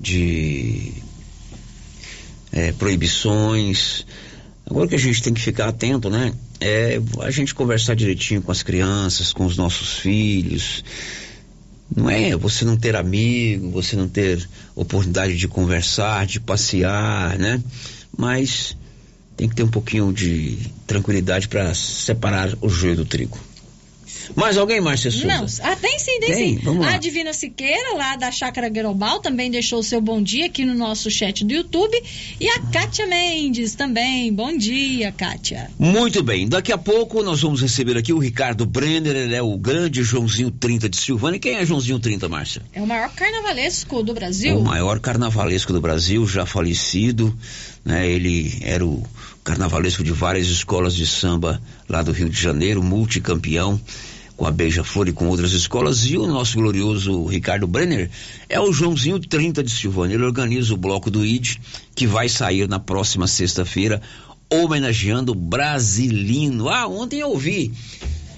[0.00, 0.94] de
[2.50, 4.06] é, proibições.
[4.64, 6.32] Agora que a gente tem que ficar atento, né?
[6.58, 10.82] É a gente conversar direitinho com as crianças, com os nossos filhos.
[11.94, 17.62] Não é você não ter amigo, você não ter oportunidade de conversar, de passear, né?
[18.16, 18.74] mas
[19.36, 23.38] tem que ter um pouquinho de tranquilidade para separar o joio do trigo.
[24.34, 25.26] Mais alguém, Márcia Souza?
[25.26, 26.58] Não, ah, tem sim, tem, Tem?
[26.58, 26.64] sim.
[26.64, 26.94] Vamos lá.
[26.94, 30.74] A Divina Siqueira, lá da Chácara Global, também deixou o seu bom dia aqui no
[30.74, 32.02] nosso chat do YouTube.
[32.40, 34.32] E a Kátia Mendes também.
[34.32, 35.70] Bom dia, Kátia.
[35.78, 39.56] Muito bem, daqui a pouco nós vamos receber aqui o Ricardo Brenner, ele é o
[39.56, 41.38] grande Joãozinho 30 de Silvânia.
[41.38, 42.62] Quem é Joãozinho 30, Márcia?
[42.72, 44.58] É o maior carnavalesco do Brasil.
[44.58, 47.36] O maior carnavalesco do Brasil, já falecido,
[47.84, 48.08] né?
[48.08, 49.02] Ele era o
[49.42, 53.80] carnavalesco de várias escolas de samba lá do Rio de Janeiro, multicampeão
[54.36, 58.10] com a Beija-Flor e com outras escolas, e o nosso glorioso Ricardo Brenner
[58.48, 60.14] é o Joãozinho 30 de Silvânia.
[60.14, 61.56] Ele organiza o bloco do ID,
[61.94, 64.02] que vai sair na próxima sexta-feira,
[64.50, 66.68] homenageando o Brasilino.
[66.68, 67.72] Ah, ontem eu ouvi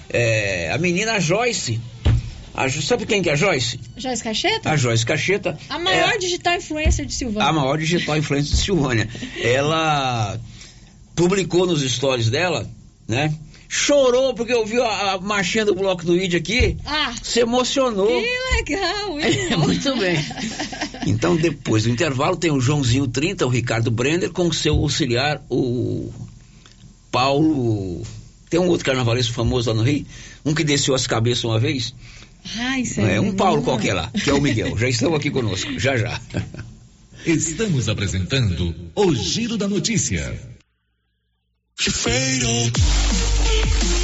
[0.09, 1.79] é, a menina Joyce.
[2.53, 3.79] A sabe quem que é a Joyce?
[3.95, 4.71] Joyce Cacheta?
[4.71, 5.57] A Joyce Cacheta.
[5.69, 7.47] A maior é digital influencer de Silvânia.
[7.47, 9.07] a maior digital influencer de Silvânia.
[9.43, 10.39] Ela
[11.15, 12.67] publicou nos stories dela,
[13.07, 13.31] né?
[13.69, 16.77] Chorou porque ouviu a, a marchinha do bloco do ID aqui.
[16.85, 18.07] Ah, Se emocionou.
[18.07, 19.17] que legal.
[19.19, 20.17] É, muito bem.
[21.05, 25.41] Então, depois do intervalo, tem o Joãozinho 30, o Ricardo Brenner, com o seu auxiliar,
[25.49, 26.11] o
[27.11, 28.03] Paulo.
[28.49, 30.05] Tem um outro carnavalesco famoso lá no Rio,
[30.45, 31.93] um que desceu as cabeças uma vez.
[32.57, 33.21] Ai, É, sério.
[33.23, 34.77] um Paulo qualquer lá, que é o Miguel.
[34.77, 36.21] Já estão aqui conosco, já já.
[37.25, 40.39] Estamos apresentando o Giro da Notícia.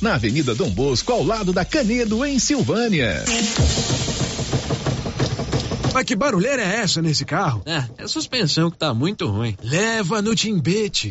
[0.00, 3.24] na Avenida Dom Bosco, ao lado da Canedo, em Silvânia.
[5.92, 7.60] Mas que barulheira é essa nesse carro?
[7.66, 9.56] É, é a suspensão que tá muito ruim.
[9.62, 11.10] Leva no Timbete.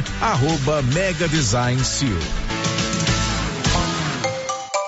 [0.21, 2.17] arroba Mega Design Seal.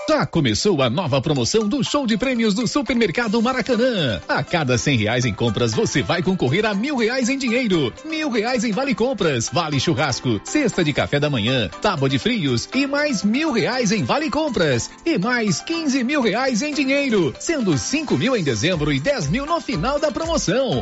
[0.09, 4.21] Já começou a nova promoção do show de prêmios do Supermercado Maracanã.
[4.27, 8.29] A cada cem reais em compras, você vai concorrer a mil reais em dinheiro, mil
[8.29, 12.85] reais em vale compras, vale churrasco, cesta de café da manhã, tábua de frios e
[12.85, 18.17] mais mil reais em vale compras e mais quinze mil reais em dinheiro, sendo cinco
[18.17, 20.81] mil em dezembro e dez mil no final da promoção.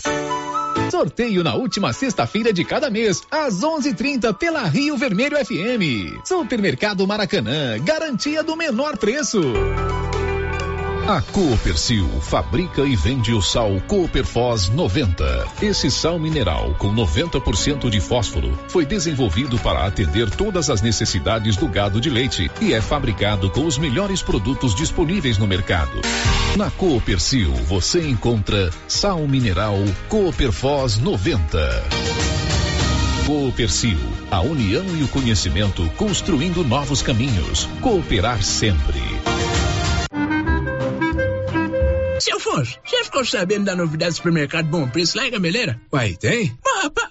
[0.89, 6.21] Sorteio na última sexta-feira de cada mês, às 11:30 pela Rio Vermelho FM.
[6.25, 9.41] Supermercado Maracanã, garantia do menor preço.
[11.11, 15.45] A Coopercil fabrica e vende o sal Cooperfós 90.
[15.61, 21.67] Esse sal mineral com 90% de fósforo foi desenvolvido para atender todas as necessidades do
[21.67, 25.99] gado de leite e é fabricado com os melhores produtos disponíveis no mercado.
[26.55, 31.83] Na Coopercil você encontra sal mineral Cooperfós 90.
[33.25, 33.99] Coopercil,
[34.31, 37.67] a união e o conhecimento construindo novos caminhos.
[37.81, 39.01] Cooperar sempre.
[42.21, 45.81] Seu Afonso, você ficou sabendo da novidade do supermercado Bom Preço lá em Gameleira?
[45.91, 46.55] Uai, tem?
[46.63, 47.10] Mas, rapaz,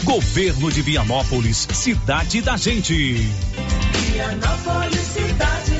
[0.03, 3.15] Governo de Vianópolis, cidade da gente.
[4.13, 5.74] Vianópolis, cidade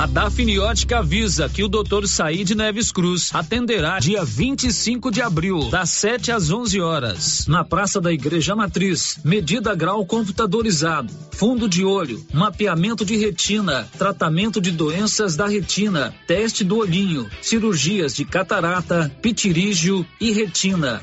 [0.00, 2.06] A Dafniótica avisa que o Dr.
[2.06, 8.00] Said Neves Cruz atenderá dia 25 de abril, das 7 às 11 horas, na Praça
[8.00, 9.18] da Igreja Matriz.
[9.22, 16.64] Medida grau computadorizado, fundo de olho, mapeamento de retina, tratamento de doenças da retina, teste
[16.64, 21.02] do olhinho, cirurgias de catarata, pitirígio e retina.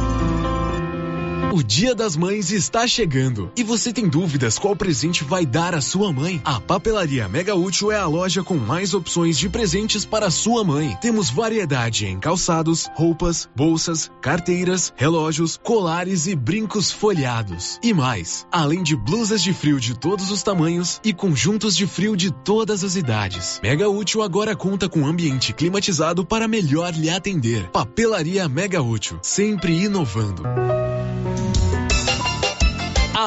[1.53, 5.81] O Dia das Mães está chegando e você tem dúvidas qual presente vai dar à
[5.81, 6.41] sua mãe?
[6.45, 10.97] A Papelaria Mega Útil é a loja com mais opções de presentes para sua mãe.
[11.01, 17.77] Temos variedade em calçados, roupas, bolsas, carteiras, relógios, colares e brincos folhados.
[17.83, 22.15] E mais, além de blusas de frio de todos os tamanhos e conjuntos de frio
[22.15, 23.59] de todas as idades.
[23.61, 27.69] Mega Útil agora conta com ambiente climatizado para melhor lhe atender.
[27.71, 30.43] Papelaria Mega Útil, sempre inovando.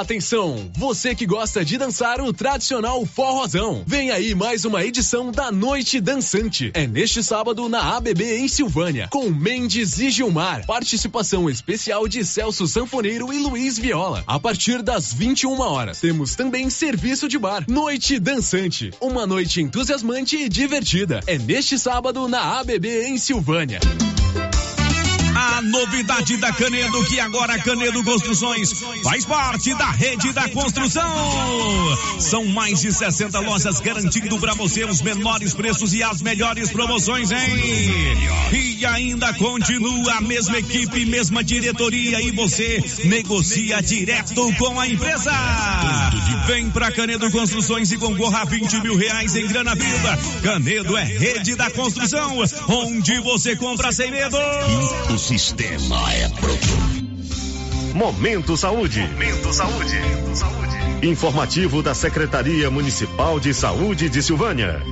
[0.01, 3.85] Atenção, você que gosta de dançar o tradicional forrozão.
[3.87, 6.73] Vem aí mais uma edição da Noite Dançante.
[6.75, 10.67] É neste sábado na ABB em Silvânia, com Mendes e Gilmar.
[10.67, 14.25] Participação especial de Celso Sanfoneiro e Luiz Viola.
[14.27, 17.65] A partir das 21 horas, temos também serviço de bar.
[17.69, 21.21] Noite Dançante, uma noite entusiasmante e divertida.
[21.25, 23.79] É neste sábado na ABB em Silvânia.
[25.35, 28.73] A novidade da Canedo, que agora a Canedo Construções
[29.03, 31.05] faz parte da rede da construção.
[32.21, 37.33] São mais de 60 lojas garantindo para você os menores preços e as melhores promoções,
[37.33, 37.41] hein?
[38.53, 45.33] E ainda continua a mesma equipe, mesma diretoria e você negocia direto com a empresa.
[46.47, 50.19] Vem pra Canedo Construções e concorra a 20 mil reais em grana viva.
[50.43, 54.37] Canedo é rede da construção, onde você compra sem medo.
[55.25, 56.69] Sistema é pronto.
[57.95, 59.01] Momento Saúde.
[59.01, 59.97] Momento Saúde.
[61.03, 64.83] Informativo da Secretaria Municipal de Saúde de Silvânia.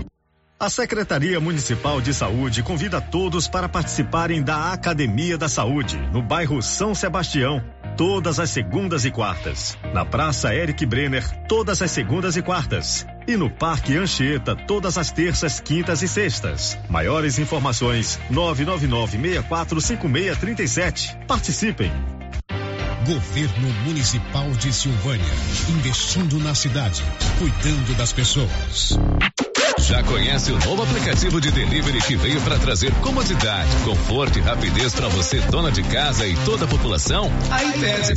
[0.59, 6.63] A Secretaria Municipal de Saúde convida todos para participarem da Academia da Saúde, no bairro
[6.63, 7.63] São Sebastião,
[7.97, 9.77] todas as segundas e quartas.
[9.93, 13.05] Na Praça Eric Brenner, todas as segundas e quartas.
[13.27, 16.77] E no Parque Anchieta, todas as terças, quintas e sextas.
[16.89, 21.27] Maiores informações: 996-645637.
[21.27, 21.93] Participem!
[23.07, 25.25] Governo Municipal de Silvânia.
[25.71, 27.03] Investindo na cidade,
[27.37, 28.97] cuidando das pessoas.
[29.83, 34.93] Já conhece o novo aplicativo de delivery que veio para trazer comodidade, conforto e rapidez
[34.95, 37.31] para você, dona de casa e toda a população?
[37.51, 38.15] A Intese.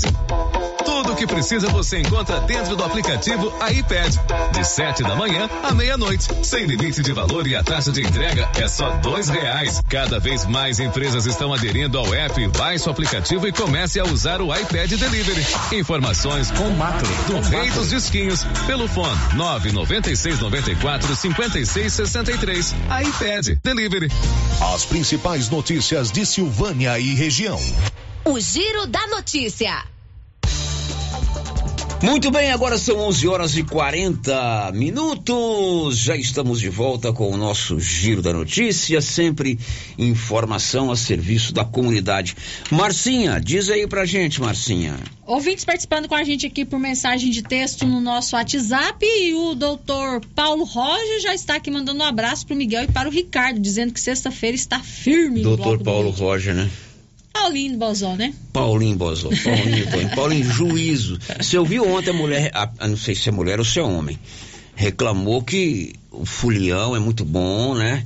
[0.86, 4.16] Tudo o que precisa você encontra dentro do aplicativo iPad.
[4.54, 6.28] De 7 da manhã à meia-noite.
[6.44, 9.82] Sem limite de valor e a taxa de entrega é só dois reais.
[9.90, 12.48] Cada vez mais empresas estão aderindo ao app.
[12.50, 15.46] Baixe o aplicativo e comece a usar o iPad Delivery.
[15.74, 21.08] Informações com Macro, do Rei dos Disquinhos, pelo fone 996 94
[21.56, 22.76] 56 63.
[23.08, 24.10] iPad Delivery.
[24.74, 27.60] As principais notícias de Silvânia e região.
[28.26, 29.95] O Giro da Notícia.
[32.04, 35.98] Muito bem, agora são 11 horas e 40 minutos.
[35.98, 39.58] Já estamos de volta com o nosso Giro da Notícia, sempre
[39.98, 42.36] informação a serviço da comunidade.
[42.70, 44.96] Marcinha, diz aí pra gente, Marcinha.
[45.26, 49.56] Ouvintes participando com a gente aqui por mensagem de texto no nosso WhatsApp e o
[49.56, 53.60] doutor Paulo Roger já está aqui mandando um abraço pro Miguel e para o Ricardo,
[53.60, 55.42] dizendo que sexta-feira está firme.
[55.42, 56.12] Doutor do Paulo.
[56.12, 56.70] Roger, né?
[57.36, 58.34] Paulinho Bozó, né?
[58.54, 61.20] Paulinho Bozó, Paulinho, Paulinho, Paulinho, juízo.
[61.38, 64.18] Você ouviu ontem a mulher, a, não sei se é mulher ou se é homem,
[64.74, 68.06] reclamou que o fulião é muito bom, né?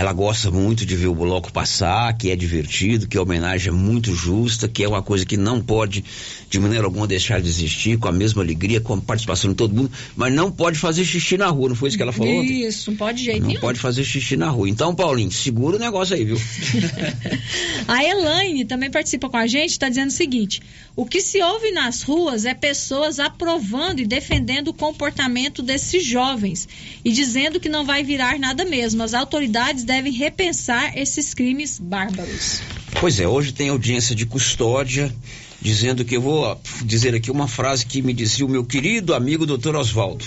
[0.00, 3.70] Ela gosta muito de ver o bloco passar, que é divertido, que a homenagem é
[3.70, 6.02] muito justa, que é uma coisa que não pode,
[6.48, 9.74] de maneira alguma, deixar de existir, com a mesma alegria, com a participação de todo
[9.74, 12.66] mundo, mas não pode fazer xixi na rua, não foi isso que ela falou ontem?
[12.66, 13.60] Isso, não pode de jeito Não nenhum.
[13.60, 14.70] pode fazer xixi na rua.
[14.70, 16.40] Então, Paulinho, segura o negócio aí, viu?
[17.86, 20.62] A Elaine também participa com a gente, está dizendo o seguinte:
[20.96, 26.68] o que se ouve nas ruas é pessoas aprovando e defendendo o comportamento desses jovens
[27.04, 29.02] e dizendo que não vai virar nada mesmo.
[29.02, 32.62] As autoridades devem repensar esses crimes bárbaros.
[33.00, 35.12] Pois é, hoje tem audiência de custódia,
[35.60, 39.14] dizendo que eu vou ó, dizer aqui uma frase que me dizia o meu querido
[39.14, 40.24] amigo doutor Oswaldo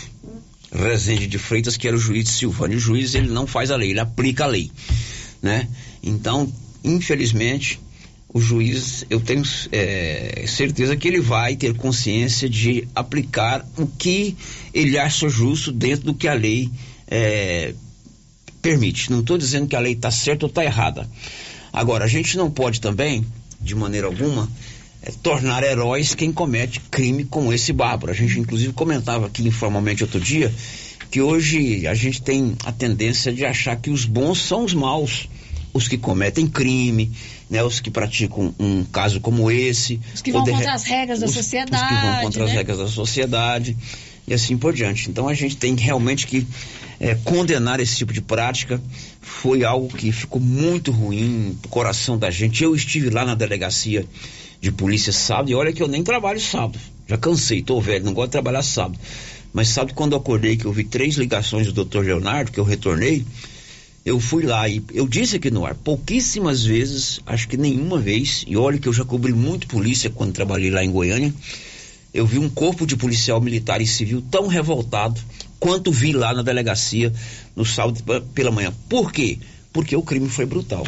[0.69, 2.75] Rezende de Freitas, que era o juiz de Silvânia.
[2.75, 4.69] O juiz, ele não faz a lei, ele aplica a lei,
[5.41, 5.69] né?
[6.03, 6.51] Então,
[6.83, 7.79] infelizmente,
[8.33, 14.35] o juiz, eu tenho é, certeza que ele vai ter consciência de aplicar o que
[14.73, 16.69] ele acha justo dentro do que a lei
[17.07, 17.73] é,
[18.63, 19.11] permite.
[19.11, 21.07] Não estou dizendo que a lei está certa ou está errada.
[21.71, 23.23] Agora, a gente não pode também,
[23.61, 24.49] de maneira alguma,
[25.01, 28.11] é, tornar heróis quem comete crime como esse bárbaro.
[28.11, 30.51] A gente, inclusive, comentava aqui informalmente outro dia
[31.11, 35.27] que hoje a gente tem a tendência de achar que os bons são os maus.
[35.73, 37.11] Os que cometem crime,
[37.49, 39.99] né, os que praticam um caso como esse.
[40.13, 41.83] Os que vão contra as regras da os- sociedade.
[41.83, 42.55] Os que vão contra as né?
[42.57, 43.75] regras da sociedade
[44.27, 45.09] e assim por diante.
[45.09, 46.47] Então a gente tem realmente que
[46.99, 48.81] eh, condenar esse tipo de prática.
[49.21, 52.63] Foi algo que ficou muito ruim pro coração da gente.
[52.63, 54.05] Eu estive lá na delegacia
[54.61, 56.79] de polícia sábado e olha que eu nem trabalho sábado.
[57.07, 58.97] Já cansei, tô velho, não gosto de trabalhar sábado.
[59.51, 61.99] Mas sábado quando eu acordei que eu vi três ligações do Dr.
[61.99, 63.25] Leonardo, que eu retornei,
[64.05, 68.43] eu fui lá e eu disse aqui no ar, pouquíssimas vezes, acho que nenhuma vez,
[68.47, 71.33] e olha que eu já cobri muito polícia quando trabalhei lá em Goiânia,
[72.13, 75.19] eu vi um corpo de policial militar e civil tão revoltado
[75.59, 77.11] quanto vi lá na delegacia
[77.55, 78.03] no sábado
[78.33, 78.73] pela manhã.
[78.87, 79.39] Por quê?
[79.71, 80.85] Porque o crime foi brutal,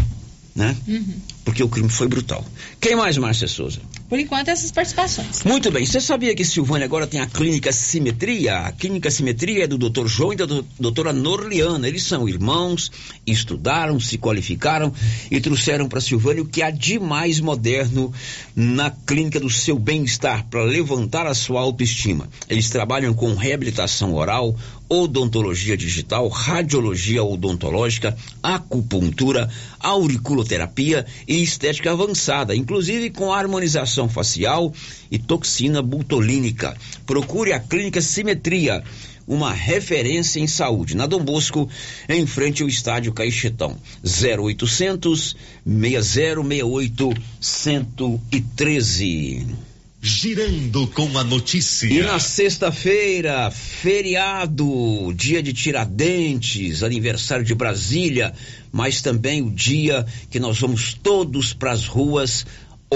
[0.56, 0.76] né?
[0.88, 1.16] Uhum.
[1.46, 2.44] Porque o crime foi brutal.
[2.82, 3.80] Quem mais, Márcia Souza?
[4.10, 5.44] Por enquanto, essas participações.
[5.44, 8.58] Muito bem, você sabia que Silvânia agora tem a Clínica Simetria?
[8.60, 10.08] A Clínica Simetria é do Dr.
[10.08, 11.88] João e da do- doutora Norliana.
[11.88, 12.92] Eles são irmãos,
[13.28, 14.92] estudaram, se qualificaram
[15.30, 18.12] e trouxeram para Silvânia o que há de mais moderno
[18.56, 22.28] na clínica do seu bem-estar, para levantar a sua autoestima.
[22.50, 24.56] Eles trabalham com reabilitação oral,
[24.90, 34.72] odontologia digital, radiologia odontológica, acupuntura, auriculoterapia e estética avançada, inclusive com harmonização facial
[35.12, 36.78] e toxina butolínica.
[37.06, 38.84] Procure a Clínica Simetria,
[39.28, 40.96] uma referência em saúde.
[40.96, 41.68] Na Dom Bosco,
[42.08, 43.76] em frente ao estádio Caixetão.
[44.04, 47.10] 0800 6068
[47.40, 49.75] 113.
[50.08, 51.88] Girando com a notícia.
[51.88, 58.32] E na sexta-feira, feriado, dia de Tiradentes, aniversário de Brasília,
[58.72, 62.46] mas também o dia que nós vamos todos para as ruas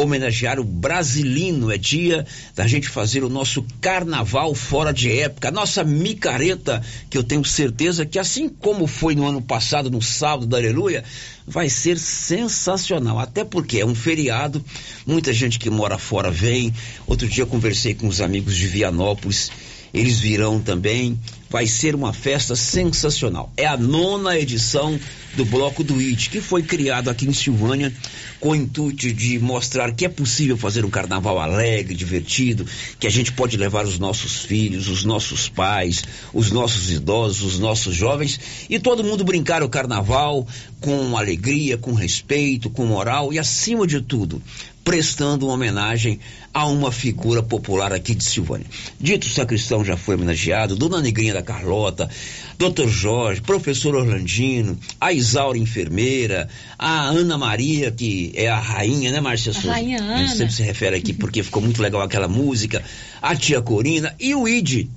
[0.01, 1.71] homenagear o brasilino.
[1.71, 2.25] É dia
[2.55, 7.43] da gente fazer o nosso carnaval fora de época, a nossa micareta, que eu tenho
[7.43, 11.03] certeza que assim como foi no ano passado, no sábado da Aleluia,
[11.45, 13.19] vai ser sensacional.
[13.19, 14.63] Até porque é um feriado,
[15.05, 16.73] muita gente que mora fora vem.
[17.07, 19.51] Outro dia conversei com os amigos de Vianópolis,
[19.93, 21.19] eles virão também.
[21.49, 23.51] Vai ser uma festa sensacional.
[23.57, 24.99] É a nona edição
[25.35, 27.93] do Bloco do IT, que foi criado aqui em Silvânia
[28.39, 32.65] com o intuito de mostrar que é possível fazer um carnaval alegre, divertido,
[32.99, 37.59] que a gente pode levar os nossos filhos, os nossos pais, os nossos idosos, os
[37.59, 40.47] nossos jovens e todo mundo brincar o carnaval
[40.79, 44.41] com alegria, com respeito, com moral e acima de tudo,
[44.83, 46.19] prestando uma homenagem
[46.53, 48.65] a uma figura popular aqui de Silvânia.
[48.99, 52.09] Dito Sacristão já foi homenageado, Dona Negrinha da Carlota,
[52.57, 52.87] Dr.
[52.87, 59.53] Jorge, Professor Orlandino, a Isaura Enfermeira, a Ana Maria, que é a rainha, né, Márcia
[59.53, 59.71] Souza?
[59.71, 60.35] rainha A gente Ana.
[60.35, 62.83] sempre se refere aqui porque ficou muito legal aquela música,
[63.21, 64.87] a tia Corina e o Id.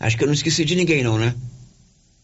[0.00, 1.34] Acho que eu não esqueci de ninguém não, né?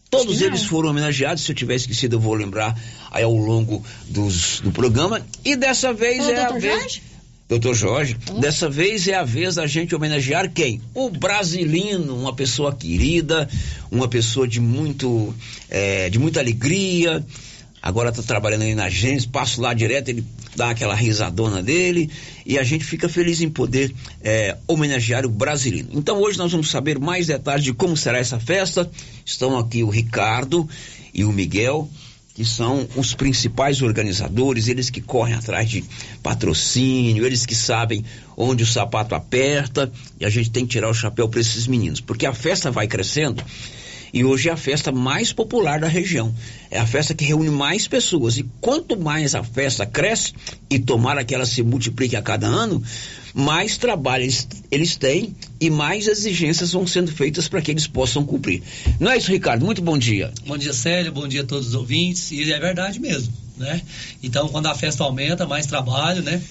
[0.09, 1.43] Todos eles foram homenageados.
[1.43, 2.75] Se eu tiver esquecido, eu vou lembrar
[3.11, 5.21] aí ao longo dos, do programa.
[5.45, 6.63] E dessa vez Ô, é a vez.
[6.63, 7.01] Jorge?
[7.47, 10.79] Doutor Jorge, dessa vez é a vez da gente homenagear quem?
[10.93, 13.49] O Brasilino, uma pessoa querida,
[13.89, 15.33] uma pessoa de muito,
[15.67, 17.25] eh, de muita alegria.
[17.81, 20.23] Agora está trabalhando aí na agência, passo lá direto, ele
[20.55, 22.09] dá aquela risadona dele
[22.45, 25.89] e a gente fica feliz em poder eh, homenagear o Brasilino.
[25.93, 28.89] Então hoje nós vamos saber mais detalhes de como será essa festa.
[29.25, 30.67] Estão aqui o Ricardo
[31.13, 31.89] e o Miguel
[32.39, 35.83] que são os principais organizadores, eles que correm atrás de
[36.23, 38.01] patrocínio, eles que sabem
[38.37, 41.99] onde o sapato aperta, e a gente tem que tirar o chapéu para esses meninos,
[41.99, 43.43] porque a festa vai crescendo
[44.13, 46.33] e hoje é a festa mais popular da região.
[46.69, 48.37] É a festa que reúne mais pessoas.
[48.37, 50.33] E quanto mais a festa cresce,
[50.69, 52.83] e tomara que ela se multiplique a cada ano,
[53.33, 58.25] mais trabalho eles, eles têm e mais exigências vão sendo feitas para que eles possam
[58.25, 58.61] cumprir.
[58.99, 59.65] Não é isso, Ricardo?
[59.65, 60.31] Muito bom dia.
[60.45, 61.11] Bom dia, Célio.
[61.11, 62.31] Bom dia a todos os ouvintes.
[62.31, 63.81] E é verdade mesmo, né?
[64.21, 66.41] Então, quando a festa aumenta, mais trabalho, né?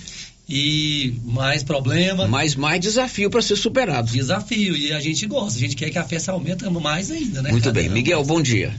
[0.48, 2.26] E mais problema.
[2.26, 4.10] Mais, mais desafio para ser superado.
[4.10, 4.74] Desafio.
[4.74, 5.58] E a gente gosta.
[5.58, 7.50] A gente quer que a festa aumente mais ainda, né?
[7.50, 7.90] Muito bem.
[7.90, 8.72] Miguel, bom dia.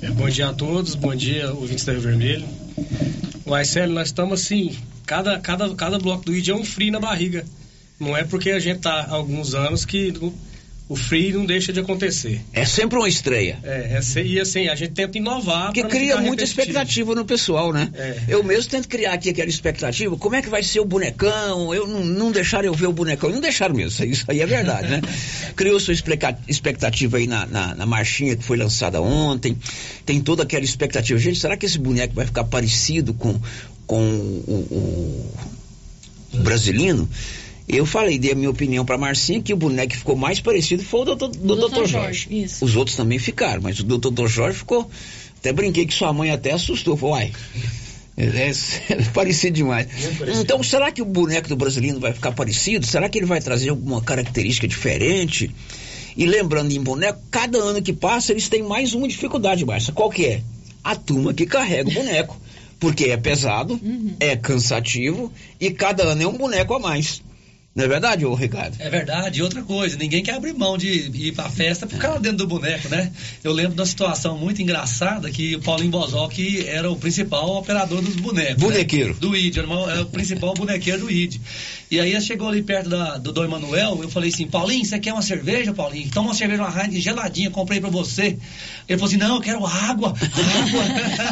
[0.00, 2.46] É, bom dia a todos, bom dia, ouvintes da Rio Vermelho.
[3.46, 4.74] Marcelo, nós estamos assim,
[5.04, 7.44] cada, cada, cada bloco do ID é um frio na barriga.
[8.00, 10.12] Não é porque a gente tá há alguns anos que
[10.88, 12.40] o, frio não deixa de acontecer.
[12.52, 13.58] É sempre uma estreia.
[13.62, 15.66] É, é e assim, a gente tenta inovar.
[15.66, 17.90] Porque cria muita expectativa no pessoal, né?
[17.94, 18.20] É.
[18.28, 20.16] Eu mesmo tento criar aqui aquela expectativa.
[20.16, 21.72] Como é que vai ser o bonecão?
[21.74, 23.30] Eu não, não deixaram eu ver o bonecão.
[23.30, 24.04] Não deixaram mesmo.
[24.04, 25.00] Isso aí- é verdade, né?
[25.56, 25.94] Criou sua
[26.48, 29.56] expectativa aí na, na, na marchinha que foi lançada ontem.
[30.04, 31.18] Tem toda aquela expectativa.
[31.18, 33.40] Gente, será que esse boneco vai ficar parecido com,
[33.86, 35.34] com o, o,
[36.34, 37.08] o brasilino?
[37.68, 40.84] Eu falei, dei a minha opinião pra Marcinha que o boneco que ficou mais parecido
[40.84, 41.68] foi o do, do, Dr.
[41.68, 41.74] Dr.
[41.74, 42.28] Jorge, Jorge.
[42.30, 42.64] isso.
[42.64, 44.26] Os outros também ficaram, mas o do Dr.
[44.26, 44.90] Jorge ficou.
[45.38, 46.96] Até brinquei que sua mãe até assustou.
[46.96, 47.32] Falou, uai.
[48.16, 48.50] É,
[48.92, 49.88] é parecido demais.
[50.40, 52.86] Então, será que o boneco do brasileiro vai ficar parecido?
[52.86, 55.50] Será que ele vai trazer alguma característica diferente?
[56.16, 59.92] E lembrando em boneco, cada ano que passa eles têm mais uma dificuldade, Márcia.
[59.92, 60.42] Qual que é?
[60.84, 62.40] A turma que carrega o boneco.
[62.78, 63.80] Porque é pesado,
[64.18, 67.22] é cansativo e cada ano é um boneco a mais.
[67.74, 68.76] Não é verdade, ô Ricardo?
[68.78, 69.38] É verdade.
[69.38, 72.46] E outra coisa, ninguém quer abrir mão de ir pra festa ficar lá dentro do
[72.46, 73.10] boneco, né?
[73.42, 78.02] Eu lembro de uma situação muito engraçada que o Paulinho Bozoc era o principal operador
[78.02, 78.62] dos bonecos.
[78.62, 79.14] Bonequeiro.
[79.14, 79.20] Né?
[79.20, 81.40] Do ID, era o principal bonequeiro do ID.
[81.92, 85.12] E aí chegou ali perto da- do Dom Emanuel, eu falei assim, Paulinho, você quer
[85.12, 86.08] uma cerveja, Paulinho?
[86.10, 88.38] Toma uma cerveja, uma Heineken geladinha, comprei pra você.
[88.88, 90.84] Ele falou assim, não, eu quero água, água.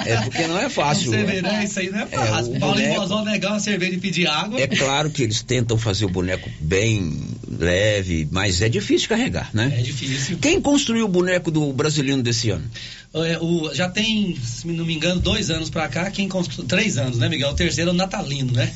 [0.04, 1.10] É porque não é fácil.
[1.12, 1.64] Você vê, né?
[1.64, 2.54] Isso aí não é fácil.
[2.56, 4.60] o Paulinho boneco- negar uma cerveja e pedir água.
[4.60, 9.72] É claro que eles tentam fazer o boneco bem leve, mas é difícil carregar, né?
[9.78, 10.36] É difícil.
[10.38, 12.64] Quem construiu o boneco do brasileiro desse ano?
[13.12, 16.96] É, o- já tem, se não me engano, dois anos pra cá, quem construiu, três
[16.96, 17.50] anos, né, Miguel?
[17.50, 18.72] O terceiro é o Natalino, né?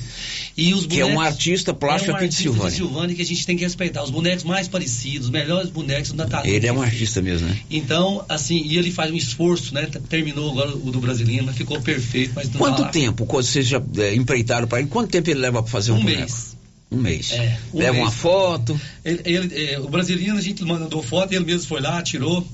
[0.57, 2.71] E os Que é um bonecos- artista plástico é um aqui de Silvânia.
[2.71, 4.03] de Silvânia que a gente tem que respeitar.
[4.03, 6.53] Os bonecos mais parecidos, os melhores bonecos do Natalino.
[6.53, 7.57] Ele é um artista mesmo, né?
[7.71, 9.89] Então, assim, e ele faz um esforço, né?
[10.09, 12.89] Terminou agora o do Brasileiro, ficou perfeito, mas Quanto tá lá.
[12.89, 14.89] tempo vocês já é, empreitaram para ele?
[14.89, 16.21] Quanto tempo ele leva para fazer um, Um boneco?
[16.21, 16.57] mês.
[16.91, 17.31] Um mês.
[17.33, 18.05] É, um leva mês.
[18.05, 18.81] uma foto.
[19.05, 22.45] Ele, ele- é, o brasileiro, a gente mandou foto, ele mesmo foi lá, tirou.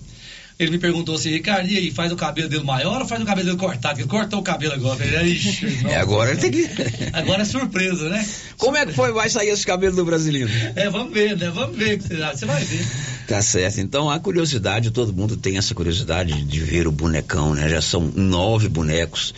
[0.60, 3.24] Ele me perguntou assim, Ricardo, e aí, faz o cabelo dele maior ou faz o
[3.24, 3.98] cabelo dele cortado?
[3.98, 4.98] Ele cortou o cabelo agora.
[4.98, 6.68] Falei, "Ixi, É, nossa." agora ele tem que.
[7.14, 8.28] Agora é surpresa, né?
[8.58, 9.10] Como é que foi?
[9.10, 10.50] Vai sair esse cabelo do brasileiro?
[10.76, 11.48] É, vamos ver, né?
[11.48, 11.98] Vamos ver.
[11.98, 12.86] Você vai ver.
[13.26, 13.80] Tá certo.
[13.80, 17.66] Então a curiosidade, todo mundo tem essa curiosidade de ver o bonecão, né?
[17.66, 19.32] Já são nove bonecos.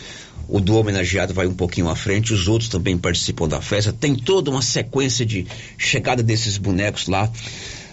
[0.49, 3.93] O do homenageado vai um pouquinho à frente, os outros também participam da festa.
[3.93, 5.47] Tem toda uma sequência de
[5.77, 7.31] chegada desses bonecos lá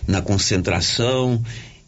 [0.05, 1.41] na concentração.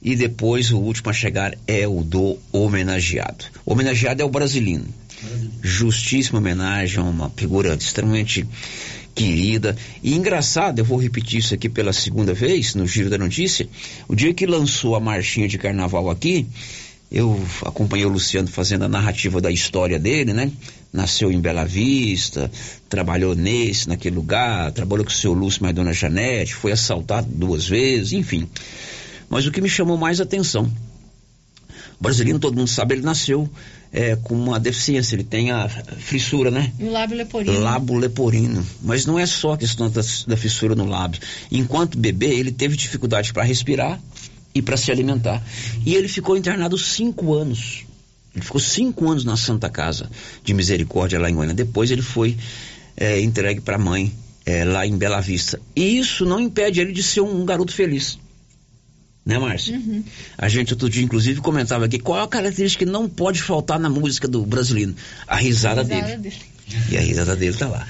[0.02, 3.44] E depois o último a chegar é o do homenageado.
[3.64, 4.84] O homenageado é o brasileiro.
[5.62, 8.46] Justíssima homenagem a uma figura extremamente
[9.14, 9.76] querida.
[10.02, 13.68] E engraçado, eu vou repetir isso aqui pela segunda vez no Giro da Notícia.
[14.08, 16.46] O dia que lançou a marchinha de carnaval aqui,
[17.10, 20.50] eu acompanhei o Luciano fazendo a narrativa da história dele, né?
[20.92, 22.50] Nasceu em Bela Vista,
[22.88, 27.66] trabalhou nesse, naquele lugar, trabalhou com o seu Lúcio a dona Janete, foi assaltado duas
[27.68, 28.48] vezes, enfim.
[29.32, 30.70] Mas o que me chamou mais atenção,
[31.98, 33.48] O brasileiro, todo mundo sabe, ele nasceu
[33.90, 36.70] é, com uma deficiência, ele tem a fissura, né?
[36.78, 37.60] E o lábio leporino.
[37.60, 38.66] Lábio leporino.
[38.82, 41.18] Mas não é só a questão da, da fissura no lábio.
[41.50, 43.98] Enquanto bebê, ele teve dificuldade para respirar
[44.54, 45.42] e para se alimentar.
[45.86, 47.86] E ele ficou internado cinco anos.
[48.34, 50.10] Ele ficou cinco anos na Santa Casa
[50.44, 51.54] de Misericórdia lá em Goiânia.
[51.54, 52.36] Depois ele foi
[52.94, 54.12] é, entregue para a mãe
[54.44, 55.58] é, lá em Bela Vista.
[55.74, 58.18] E isso não impede ele de ser um, garoto feliz.
[59.24, 59.76] Né, Márcia?
[59.76, 60.02] Uhum.
[60.36, 63.78] A gente outro dia, inclusive, comentava aqui qual é a característica que não pode faltar
[63.78, 64.94] na música do brasileiro?
[65.28, 66.16] A risada, A risada dele.
[66.16, 66.36] dele.
[66.90, 67.86] E a risada dele tá lá.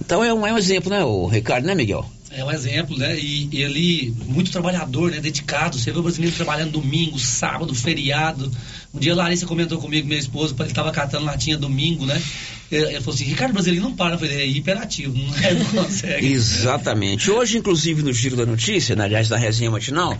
[0.00, 2.04] Então é um, é um exemplo, né, o Ricardo, né, Miguel?
[2.34, 3.16] É um exemplo, né?
[3.18, 5.20] E, e ele, muito trabalhador, né?
[5.20, 5.78] Dedicado.
[5.78, 8.50] Você vê o brasileiro trabalhando domingo, sábado, feriado.
[8.94, 12.20] Um dia a Larissa comentou comigo, minha esposa, ele estava catando latinha domingo, né?
[12.72, 14.16] Ele, ele falou assim, Ricardo Brasileiro não para.
[14.16, 16.26] Falei, é hiperativo, não, é, não consegue.
[16.26, 17.30] Exatamente.
[17.30, 20.18] Hoje, inclusive, no Giro da Notícia, né, aliás, da resenha matinal,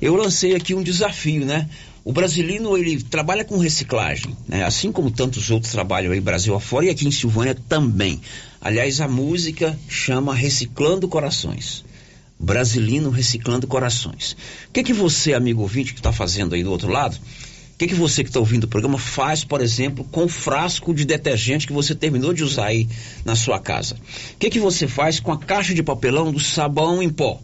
[0.00, 1.68] eu lancei aqui um desafio, né?
[2.02, 4.64] O brasileiro, ele trabalha com reciclagem, né?
[4.64, 8.20] Assim como tantos outros trabalham aí Brasil afora e aqui em Silvânia também.
[8.60, 11.84] Aliás, a música chama Reciclando Corações.
[12.38, 14.32] Brasilino Reciclando Corações.
[14.68, 17.18] O que que você, amigo ouvinte, que está fazendo aí do outro lado,
[17.80, 21.06] que que você que está ouvindo o programa faz, por exemplo, com o frasco de
[21.06, 22.86] detergente que você terminou de usar aí
[23.24, 23.94] na sua casa?
[24.34, 27.40] O que que você faz com a caixa de papelão do sabão em pó?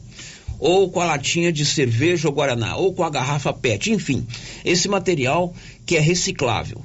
[0.58, 4.26] ou com a latinha de cerveja ou guaraná, ou com a garrafa PET, enfim,
[4.64, 6.82] esse material que é reciclável.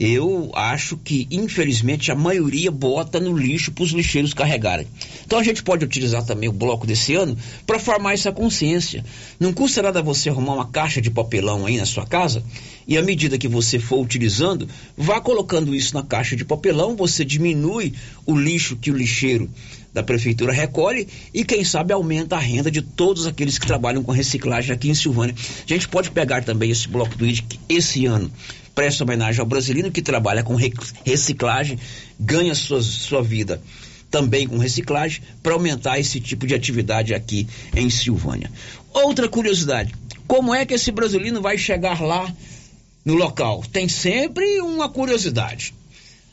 [0.00, 4.86] Eu acho que, infelizmente, a maioria bota no lixo para os lixeiros carregarem.
[5.24, 7.36] Então a gente pode utilizar também o bloco desse ano
[7.66, 9.04] para formar essa consciência.
[9.38, 12.42] Não custa nada você arrumar uma caixa de papelão aí na sua casa
[12.86, 17.24] e à medida que você for utilizando, vá colocando isso na caixa de papelão, você
[17.24, 17.92] diminui
[18.26, 19.48] o lixo que o lixeiro
[19.92, 24.10] da prefeitura recolhe e quem sabe aumenta a renda de todos aqueles que trabalham com
[24.10, 25.34] reciclagem aqui em Silvânia.
[25.38, 28.30] A gente pode pegar também esse bloco do ID que esse ano
[28.74, 30.56] presta homenagem ao brasileiro que trabalha com
[31.04, 31.78] reciclagem,
[32.18, 33.60] ganha sua, sua vida
[34.12, 38.52] também com reciclagem para aumentar esse tipo de atividade aqui em Silvânia.
[38.92, 39.94] Outra curiosidade,
[40.28, 42.30] como é que esse brasileiro vai chegar lá
[43.04, 43.64] no local?
[43.72, 45.74] Tem sempre uma curiosidade.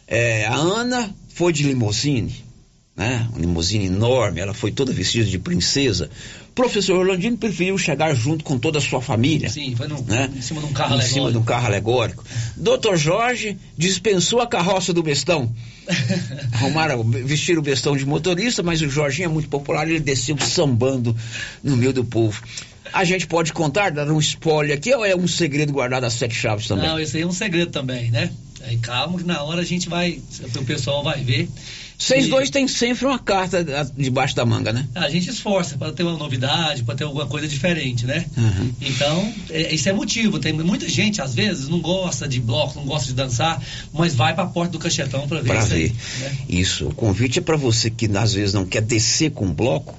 [0.06, 2.44] É, a Ana foi de limousine,
[2.96, 3.28] né?
[3.32, 6.10] Uma limusine enorme, ela foi toda vestida de princesa.
[6.60, 9.50] O professor Orlandino preferiu chegar junto com toda a sua família.
[9.50, 10.30] Sim, foi no, né?
[10.36, 11.14] em cima de um carro Em alegórico.
[11.14, 12.26] cima de um carro alegórico.
[12.58, 15.50] Doutor Jorge dispensou a carroça do bestão.
[16.52, 21.16] Arrumaram, vestiram o bestão de motorista, mas o Jorginho é muito popular, ele desceu sambando
[21.64, 22.44] no meio do povo.
[22.92, 26.36] A gente pode contar, dar um spoiler aqui, ou é um segredo guardado às sete
[26.36, 26.90] chaves também?
[26.90, 28.30] Não, esse aí é um segredo também, né?
[28.66, 30.20] Aí calma que na hora a gente vai,
[30.60, 31.48] o pessoal vai ver.
[32.02, 33.62] Vocês E dois têm sempre uma carta
[33.98, 34.88] debaixo da manga, né?
[34.96, 38.26] A gente esforça para ter uma novidade, para ter alguma coisa diferente, né?
[38.38, 38.72] Uhum.
[38.82, 40.40] Então, é, isso é motivo.
[40.40, 44.34] Tem muita gente, às vezes, não gosta de bloco, não gosta de dançar, mas vai
[44.34, 45.96] para a porta do cachetão para ver Pra isso aí, ver.
[46.24, 46.38] né?
[46.48, 46.88] Isso.
[46.88, 49.94] O convite é para você que às vezes não quer descer com bloco.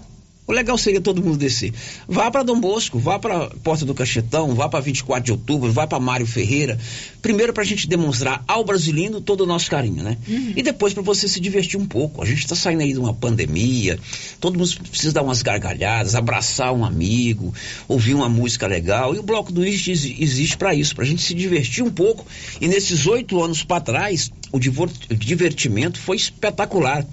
[0.51, 1.73] O legal seria todo mundo descer.
[2.09, 5.87] Vá para Dom Bosco, vá para Porta do Cachetão, vá para 24 de outubro, vá
[5.87, 6.77] para Mário Ferreira.
[7.23, 10.19] Primeiro para a gente demonstrar ao brasileiro todo o nosso carinho, né?
[10.57, 12.21] E depois para você se divertir um pouco.
[12.21, 13.97] A gente está saindo aí de uma pandemia,
[14.41, 17.55] todo mundo precisa dar umas gargalhadas, abraçar um amigo,
[17.87, 19.15] ouvir uma música legal.
[19.15, 22.27] E o Bloco do exi- existe para isso, para a gente se divertir um pouco.
[22.61, 27.07] E nesses oito anos para trás, o divertimento foi espetacular.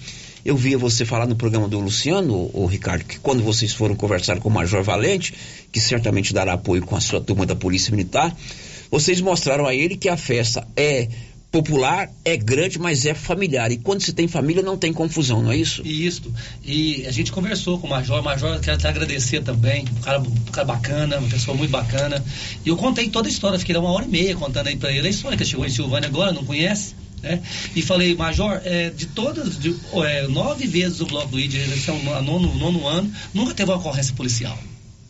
[0.48, 4.39] Eu via você falar no programa do Luciano, o Ricardo, que quando vocês foram conversar
[4.39, 5.34] com o Major Valente,
[5.74, 8.34] que certamente dará apoio com a sua turma da Polícia Militar,
[8.89, 11.10] vocês mostraram a ele que a festa é
[11.52, 13.74] popular, é grande, mas é familiar.
[13.74, 15.86] E quando se tem família, não tem confusão, não é isso?
[15.86, 16.34] Isso.
[16.64, 18.22] E a gente conversou com o Major.
[18.22, 19.84] O Major, quero até agradecer também.
[19.98, 22.24] Um cara, um cara bacana, uma pessoa muito bacana.
[22.66, 23.60] E eu contei toda a história.
[23.60, 26.08] Fiquei uma hora e meia contando aí pra ele a história que chegou em Silvânia
[26.08, 26.95] agora, não conhece.
[27.22, 27.41] Né?
[27.76, 31.89] E falei, Major, é, de todas, de, é, nove vezes o Bloco do ID, esse
[31.89, 34.57] é o nono, nono ano, nunca teve uma ocorrência policial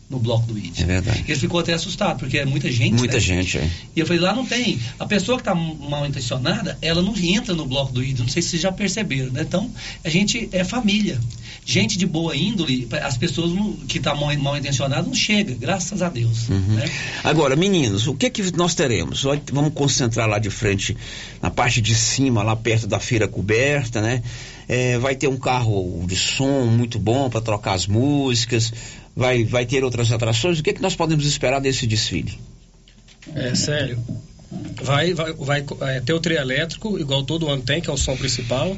[0.08, 0.80] no Bloco do ID.
[0.80, 1.24] É verdade.
[1.28, 2.94] Ele ficou até assustado, porque é muita gente.
[2.94, 3.20] Muita né?
[3.20, 3.70] gente, é.
[3.94, 4.80] E eu falei, lá não tem.
[4.98, 8.24] A pessoa que está mal intencionada, ela não entra no bloco do ídolo.
[8.24, 9.42] Não sei se vocês já perceberam, né?
[9.42, 9.70] Então,
[10.02, 11.20] a gente é família.
[11.70, 16.00] Gente de boa índole, as pessoas não- que estão mal, mal intencionadas não chegam, graças
[16.00, 16.48] a Deus.
[16.48, 16.60] Uhum.
[16.60, 16.90] né?
[17.22, 19.22] Agora, meninos, o que que nós teremos?
[19.52, 20.96] Vamos concentrar lá de frente,
[21.42, 24.22] na parte de cima, lá perto da feira coberta, né?
[24.66, 28.72] É, vai ter um carro de som muito bom para trocar as músicas,
[29.14, 30.58] vai, vai ter outras atrações.
[30.58, 32.38] O que que nós podemos esperar desse desfile?
[33.34, 34.02] É sério.
[34.82, 37.96] Vai, vai, vai é, ter o trio elétrico, igual todo ano tem, que é o
[37.98, 38.74] som principal.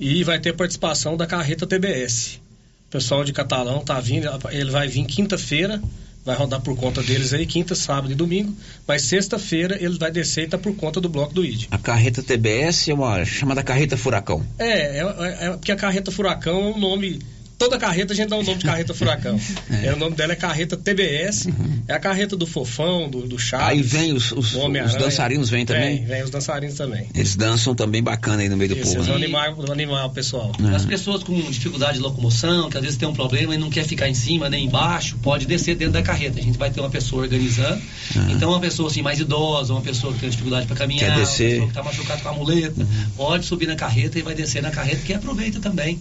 [0.00, 2.40] E vai ter participação da carreta TBS.
[2.88, 5.80] O pessoal de Catalão tá vindo, ele vai vir quinta-feira,
[6.24, 8.56] vai rodar por conta deles aí, quinta, sábado e domingo.
[8.88, 11.66] Mas sexta-feira ele vai descer e tá por conta do bloco do ID.
[11.70, 14.42] A carreta TBS é uma chamada carreta furacão.
[14.58, 17.20] É, é, é, é porque a carreta furacão é um nome
[17.60, 19.38] toda carreta a gente dá o nome de carreta furacão.
[19.70, 19.88] é.
[19.88, 21.82] É, o nome dela é carreta TBS, uhum.
[21.86, 23.68] é a carreta do fofão, do, do Chaves.
[23.68, 25.98] Aí vem os, os, os dançarinos vêm também?
[25.98, 27.06] Vem, vem os dançarinos também.
[27.14, 28.96] Eles dançam também bacana aí no meio do Isso, povo.
[28.96, 29.14] Eles né?
[29.14, 30.52] animar, animar o pessoal.
[30.58, 30.74] Uhum.
[30.74, 33.84] As pessoas com dificuldade de locomoção, que às vezes tem um problema e não quer
[33.84, 36.40] ficar em cima nem embaixo, pode descer dentro da carreta.
[36.40, 37.82] A gente vai ter uma pessoa organizando.
[38.16, 38.30] Uhum.
[38.30, 41.60] Então, uma pessoa assim mais idosa, uma pessoa que tem dificuldade para caminhar, quer descer.
[41.60, 42.86] uma pessoa que está machucada com a muleta,
[43.18, 45.98] pode subir na carreta e vai descer na carreta, que aproveita também.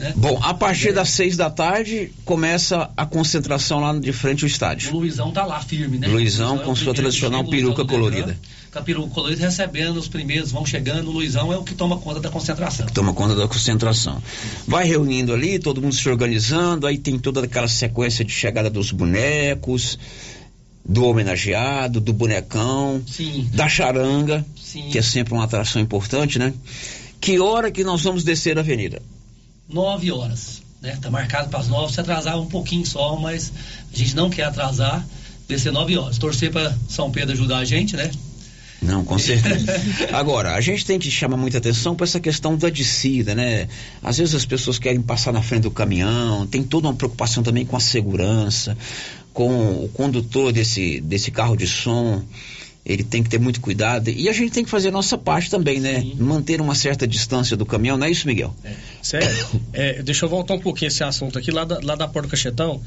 [0.00, 0.14] Né?
[0.16, 4.94] Bom, a partir das seis da tarde começa a concentração lá de frente ao estádio.
[4.94, 6.08] O Luizão tá lá firme, né?
[6.08, 8.38] Luizão, Luizão com é sua tradicional peruca colorida.
[8.72, 11.08] Com a peruca colorida recebendo os primeiros, vão chegando.
[11.08, 12.86] O Luizão é o que toma conta da concentração.
[12.86, 14.22] Que toma conta da concentração.
[14.66, 18.92] Vai reunindo ali, todo mundo se organizando, aí tem toda aquela sequência de chegada dos
[18.92, 19.98] bonecos
[20.82, 23.50] do homenageado, do bonecão, Sim.
[23.52, 24.88] da charanga, Sim.
[24.90, 26.54] que é sempre uma atração importante, né?
[27.20, 29.02] Que hora que nós vamos descer a avenida?
[29.72, 30.62] 9 horas.
[30.80, 30.98] Né?
[31.00, 33.52] Tá marcado para as 9, se atrasar um pouquinho só, mas
[33.92, 35.06] a gente não quer atrasar,
[35.46, 36.18] descer 9 horas.
[36.18, 38.10] Torcer para São Pedro ajudar a gente, né?
[38.82, 39.66] Não, com certeza.
[40.12, 43.68] Agora, a gente tem que chamar muita atenção para essa questão da descida, né?
[44.02, 47.66] Às vezes as pessoas querem passar na frente do caminhão, tem toda uma preocupação também
[47.66, 48.76] com a segurança,
[49.34, 52.22] com o condutor desse, desse carro de som
[52.90, 55.48] ele tem que ter muito cuidado e a gente tem que fazer a nossa parte
[55.48, 56.00] também, né?
[56.00, 56.16] Sim.
[56.18, 58.54] Manter uma certa distância do caminhão, não é isso, Miguel?
[58.64, 58.72] É.
[59.00, 62.26] Sério, é, deixa eu voltar um pouquinho esse assunto aqui, lá da, lá da Porta
[62.26, 62.82] do Cachetão,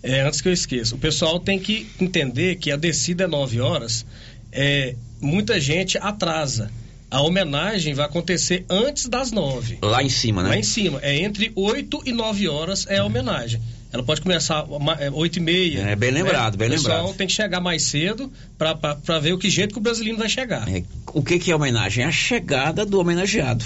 [0.00, 0.94] é, antes que eu esqueça.
[0.94, 4.06] O pessoal tem que entender que a descida é 9 horas,
[4.52, 6.70] é, muita gente atrasa.
[7.10, 9.78] A homenagem vai acontecer antes das 9.
[9.82, 10.50] Lá em cima, né?
[10.50, 11.00] Lá em cima.
[11.02, 13.60] É entre 8 e 9 horas é a homenagem.
[13.92, 15.80] Ela pode começar às 8 e meia.
[15.80, 16.58] É bem lembrado, né?
[16.58, 16.96] bem lembrado.
[16.96, 20.18] O pessoal tem que chegar mais cedo para ver o que jeito que o brasileiro
[20.18, 20.68] vai chegar.
[20.68, 20.82] É,
[21.14, 22.04] o que, que é homenagem?
[22.04, 23.64] É a chegada do homenageado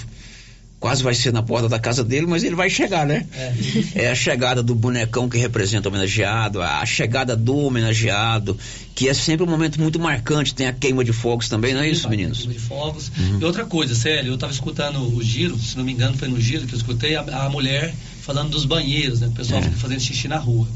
[0.83, 3.25] quase vai ser na porta da casa dele, mas ele vai chegar, né?
[3.33, 4.03] É.
[4.03, 8.59] é, a chegada do bonecão que representa o homenageado, a chegada do homenageado,
[8.93, 10.53] que é sempre um momento muito marcante.
[10.53, 12.39] Tem a queima de fogos também, não é isso, meninos?
[12.39, 13.13] Queima de fogos.
[13.17, 13.39] Uhum.
[13.41, 16.41] E outra coisa, Célio, eu estava escutando o giro, se não me engano, foi no
[16.41, 19.27] giro que eu escutei a, a mulher falando dos banheiros, né?
[19.27, 19.65] O pessoal é.
[19.65, 20.67] fica fazendo xixi na rua.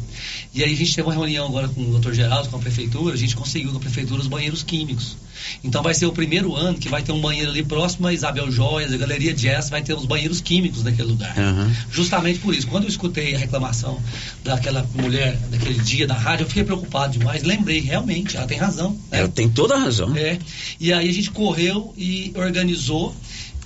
[0.53, 3.15] E aí a gente teve uma reunião agora com o doutor Geraldo, com a prefeitura,
[3.15, 5.17] a gente conseguiu com a prefeitura os banheiros químicos.
[5.63, 8.51] Então vai ser o primeiro ano que vai ter um banheiro ali próximo a Isabel
[8.51, 11.37] Joias, a Galeria Jazz, vai ter os banheiros químicos naquele lugar.
[11.39, 11.73] Uhum.
[11.91, 12.67] Justamente por isso.
[12.67, 14.01] Quando eu escutei a reclamação
[14.43, 17.45] daquela mulher, daquele dia da rádio, eu fiquei preocupado demais.
[17.45, 18.91] Lembrei, realmente, ela tem razão.
[19.11, 19.21] Né?
[19.21, 20.17] Ela tem toda a razão.
[20.17, 20.39] É.
[20.81, 23.15] E aí a gente correu e organizou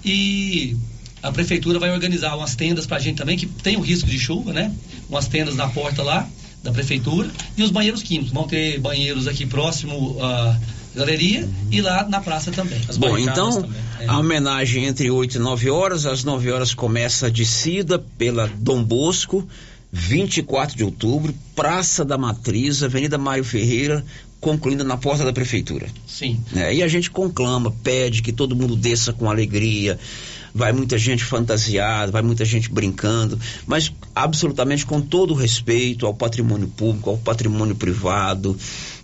[0.04, 0.76] e
[1.22, 4.18] a prefeitura vai organizar umas tendas para a gente também, que tem o risco de
[4.18, 4.72] chuva, né?
[5.08, 6.28] Umas tendas na porta lá
[6.62, 8.32] da prefeitura e os banheiros químicos.
[8.32, 10.58] Vão ter banheiros aqui próximo à
[10.94, 12.80] galeria e lá na praça também.
[12.98, 13.68] Bom, então
[14.00, 14.06] é.
[14.06, 18.82] a homenagem entre 8 e 9 horas, às 9 horas começa a descida pela Dom
[18.82, 19.46] Bosco,
[19.92, 24.04] 24 de outubro, Praça da Matriz, Avenida Mário Ferreira,
[24.40, 25.86] concluindo na porta da prefeitura.
[26.06, 26.40] Sim.
[26.54, 29.98] É, e a gente conclama, pede que todo mundo desça com alegria,
[30.54, 36.14] vai muita gente fantasiada, vai muita gente brincando, mas absolutamente com todo o respeito ao
[36.14, 38.56] patrimônio público, ao patrimônio privado,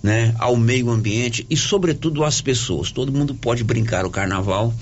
[0.02, 2.90] né, ao meio ambiente e sobretudo às pessoas.
[2.90, 4.74] Todo mundo pode brincar o carnaval,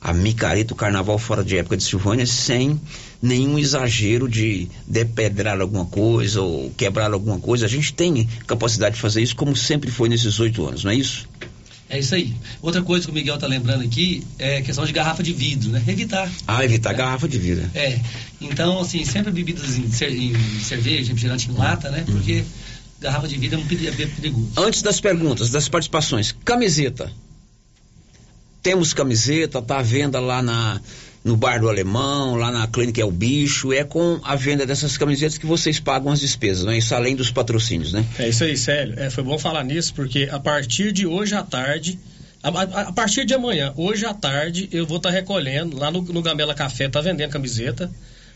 [0.00, 2.80] a micareta, o carnaval fora de época de Silvânia, sem
[3.20, 7.66] nenhum exagero de depedrar alguma coisa ou quebrar alguma coisa.
[7.66, 10.94] A gente tem capacidade de fazer isso como sempre foi nesses oito anos, não é
[10.94, 11.28] isso?
[11.88, 12.34] É isso aí.
[12.60, 15.70] Outra coisa que o Miguel está lembrando aqui é a questão de garrafa de vidro,
[15.70, 15.82] né?
[15.86, 16.30] Evitar.
[16.46, 16.94] Ah, evitar é.
[16.94, 17.70] garrafa de vidro.
[17.74, 18.00] É.
[18.40, 22.02] Então, assim, sempre bebidas em, em cerveja, refrigerante em lata, né?
[22.04, 22.44] Porque
[23.00, 24.50] garrafa de vidro é um perigoso.
[24.56, 27.12] Antes das perguntas, das participações, camiseta.
[28.62, 30.80] Temos camiseta, tá à venda lá na
[31.26, 34.96] no bar do Alemão, lá na clínica é o bicho, é com a venda dessas
[34.96, 38.06] camisetas que vocês pagam as despesas, não é isso além dos patrocínios, né?
[38.16, 38.94] É isso aí, Célio.
[38.96, 41.98] É, foi bom falar nisso porque a partir de hoje à tarde,
[42.40, 45.90] a, a, a partir de amanhã, hoje à tarde, eu vou estar tá recolhendo lá
[45.90, 47.90] no, no Gamela Café, tá vendendo camiseta.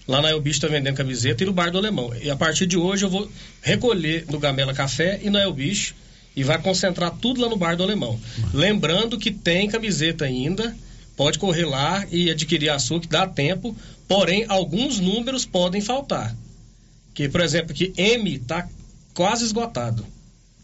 [0.09, 2.11] Lá na El Bicho tá vendendo camiseta e no Bar do Alemão.
[2.20, 3.30] E a partir de hoje eu vou
[3.62, 5.95] recolher no Gamela Café e na El Bicho
[6.34, 8.18] e vai concentrar tudo lá no Bar do Alemão.
[8.53, 10.74] Lembrando que tem camiseta ainda
[11.21, 13.77] pode correr lá e adquirir açúcar, dá tempo,
[14.09, 16.35] porém alguns números podem faltar.
[17.12, 18.66] Que, por exemplo, que M está
[19.12, 20.03] quase esgotado.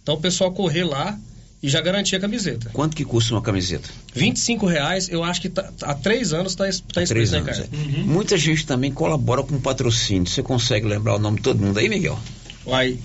[0.03, 1.19] Então o pessoal correr lá
[1.63, 2.71] e já garantir a camiseta.
[2.73, 3.87] Quanto que custa uma camiseta?
[4.15, 7.69] 25 reais, eu acho que tá, há três anos está tá escrito na É.
[7.75, 8.07] Uhum.
[8.07, 10.27] Muita gente também colabora com patrocínio.
[10.27, 12.19] Você consegue lembrar o nome de todo mundo aí, Miguel?
[12.65, 12.99] Uai,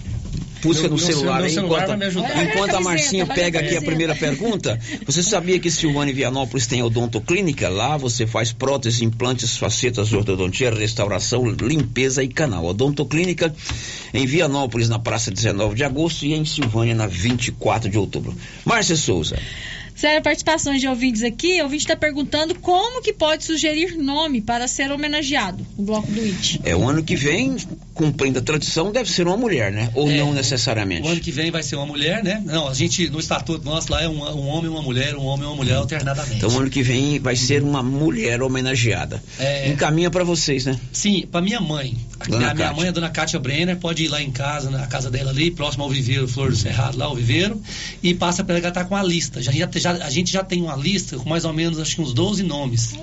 [0.61, 2.31] busca Meu- no celular, meu aí, celular enquanto, vai me ajudar.
[2.31, 6.15] Olha a enquanto a Marcinha pega aqui a primeira pergunta, você sabia que Silvânia e
[6.15, 7.69] Vianópolis tem odontoclínica?
[7.69, 12.65] Lá você faz próteses, implantes, facetas, ortodontia, restauração, limpeza e canal.
[12.65, 13.53] Odontoclínica
[14.13, 18.35] em Vianópolis, na praça 19 de agosto e em Silvânia, na 24 de outubro.
[18.65, 19.37] Márcia Souza.
[19.95, 21.61] Sério, participações de ouvintes aqui.
[21.61, 26.19] O ouvinte está perguntando como que pode sugerir nome para ser homenageado no bloco do
[26.19, 26.61] IT.
[26.63, 27.55] É o ano que vem,
[27.93, 29.89] cumprindo a tradição, deve ser uma mulher, né?
[29.95, 31.07] Ou É, não O necessariamente.
[31.07, 32.41] ano que vem vai ser uma mulher, né?
[32.45, 35.25] Não, a gente, no estatuto nosso lá é um, um homem e uma mulher, um
[35.25, 36.37] homem e uma mulher alternadamente.
[36.37, 39.21] Então, ano que vem vai ser uma mulher homenageada.
[39.39, 39.69] É.
[39.69, 40.79] Encaminha para vocês, né?
[40.93, 41.97] Sim, para minha mãe.
[42.19, 42.79] A Dona minha, minha Cátia.
[42.81, 45.83] mãe, a dona Kátia Brenner, pode ir lá em casa, na casa dela ali, próximo
[45.83, 47.59] ao viveiro Flor do Cerrado, lá o viveiro,
[48.03, 49.41] e passa para ela ela tá com a lista.
[49.41, 52.13] Já, já, a gente já tem uma lista com mais ou menos, acho que uns
[52.13, 52.93] 12 nomes,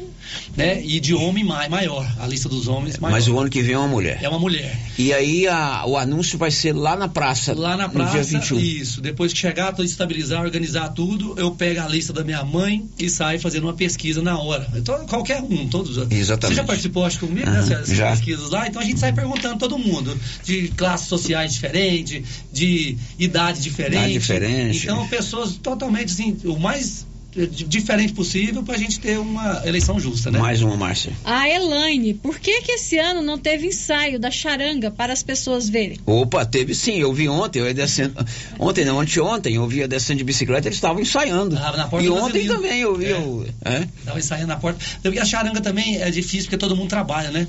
[0.57, 0.81] né?
[0.85, 3.13] E de homem mai- maior, a lista dos homens maior.
[3.13, 4.21] Mas o ano que vem é uma mulher.
[4.23, 4.79] É uma mulher.
[4.97, 7.55] E aí a- o anúncio vai ser lá na praça.
[7.55, 8.61] Lá na No dia praça, 21.
[8.61, 9.01] isso.
[9.01, 13.41] Depois que chegar, estabilizar, organizar tudo, eu pego a lista da minha mãe e saio
[13.41, 14.69] fazendo uma pesquisa na hora.
[14.75, 15.97] Então, qualquer um, todos.
[16.11, 16.55] Exatamente.
[16.55, 18.11] Você já participou, acho, comigo, né, Aham, dessas já.
[18.13, 18.67] pesquisas lá?
[18.69, 22.23] Então a gente sai perguntando todo mundo, de classes sociais diferentes,
[22.53, 23.97] de idade diferente.
[23.97, 24.85] Idade diferente.
[24.85, 27.07] Então, pessoas totalmente, assim, o mais
[27.47, 30.39] diferente possível pra gente ter uma eleição justa, né?
[30.39, 31.13] Mais uma, Márcia.
[31.25, 35.69] A Elaine, por que que esse ano não teve ensaio da charanga para as pessoas
[35.69, 35.99] verem?
[36.07, 38.15] Opa, teve sim, eu vi ontem, eu ia descendo.
[38.59, 41.57] Ontem não, anteontem, eu via descendo de bicicleta, eles estavam ensaiando.
[41.57, 42.55] Ah, na porta e ontem Brasilino.
[42.55, 43.07] também eu vi.
[43.07, 43.19] É.
[43.19, 43.89] o- é?
[44.05, 44.79] Tava ensaiando na porta.
[45.05, 47.47] E a charanga também é difícil porque todo mundo trabalha, né?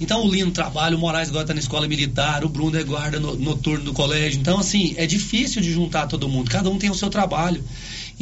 [0.00, 3.18] Então o Lino trabalha, o Moraes agora tá na escola militar, o Bruno é guarda
[3.18, 4.40] no- noturno do colégio.
[4.40, 6.50] Então, assim, é difícil de juntar todo mundo.
[6.50, 7.62] Cada um tem o seu trabalho.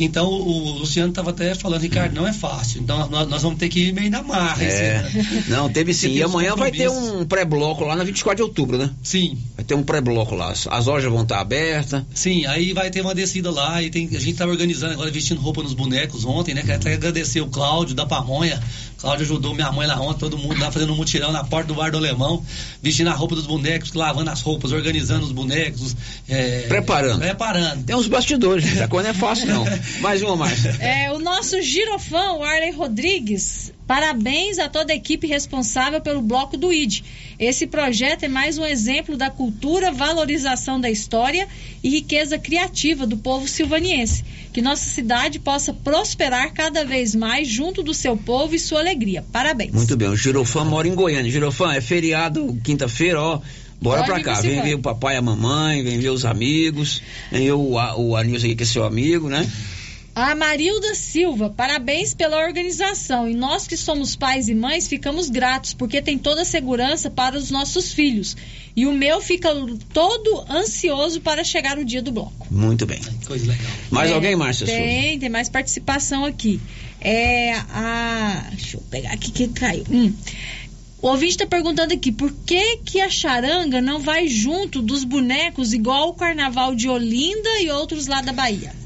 [0.05, 2.81] Então o Luciano estava até falando, Ricardo, não é fácil.
[2.83, 4.63] Então nós, nós vamos ter que ir meio na marra.
[4.63, 5.03] É.
[5.03, 5.45] né?
[5.49, 6.09] Não, teve sim.
[6.15, 8.91] E amanhã vai ter um pré-bloco lá na 24 de outubro, né?
[9.03, 9.39] Sim.
[9.57, 10.51] Vai ter um pré-bloco lá.
[10.51, 12.03] As- As lojas vão estar abertas.
[12.15, 15.41] Sim, aí vai ter uma descida lá e tem, a gente tá organizando agora, vestindo
[15.41, 16.63] roupa nos bonecos ontem, né?
[16.63, 18.61] Quero até agradecer o Cláudio da Pamonha.
[19.01, 21.75] Cláudio ajudou minha mãe lá ontem, todo mundo lá fazendo um mutirão na porta do
[21.75, 22.45] bar do Alemão,
[22.83, 25.97] vestindo a roupa dos bonecos, lavando as roupas, organizando os bonecos.
[26.29, 27.21] é, Preparando.
[27.21, 27.85] Preparando.
[27.85, 28.83] Tem uns bastidores, gente.
[28.83, 29.65] A coisa não é fácil, não.
[30.01, 30.77] Mais uma, Márcia.
[30.81, 36.57] É, o nosso girofã, o Arley Rodrigues, parabéns a toda a equipe responsável pelo bloco
[36.57, 37.01] do ID.
[37.41, 41.49] Esse projeto é mais um exemplo da cultura, valorização da história
[41.83, 44.25] e riqueza criativa do povo silvaniense.
[44.53, 49.25] Que nossa cidade possa prosperar cada vez mais junto do seu povo e sua alegria.
[49.33, 49.73] Parabéns.
[49.73, 51.29] Muito bem, o Girofã mora em Goiânia.
[51.29, 53.41] Girofã, é feriado, quinta-feira, ó.
[53.83, 57.03] Bora Pode pra cá, vem ver o papai e a mamãe, vem ver os amigos,
[57.33, 59.51] vem ver o, o Anilson aqui que é seu amigo, né?
[60.21, 63.27] A Marilda Silva, parabéns pela organização.
[63.27, 67.39] E nós que somos pais e mães ficamos gratos, porque tem toda a segurança para
[67.39, 68.37] os nossos filhos.
[68.77, 69.49] E o meu fica
[69.95, 72.47] todo ansioso para chegar o dia do bloco.
[72.51, 73.01] Muito bem.
[73.27, 73.73] Coisa legal.
[73.91, 74.79] Mais É, alguém, Márcia Souza?
[74.79, 76.61] Tem, tem mais participação aqui.
[77.01, 78.47] É a.
[78.51, 79.87] Deixa eu pegar aqui que caiu.
[79.91, 80.13] Hum.
[81.01, 85.73] O ouvinte está perguntando aqui por que, que a charanga não vai junto dos bonecos
[85.73, 88.80] igual o carnaval de Olinda e outros lá da Bahia?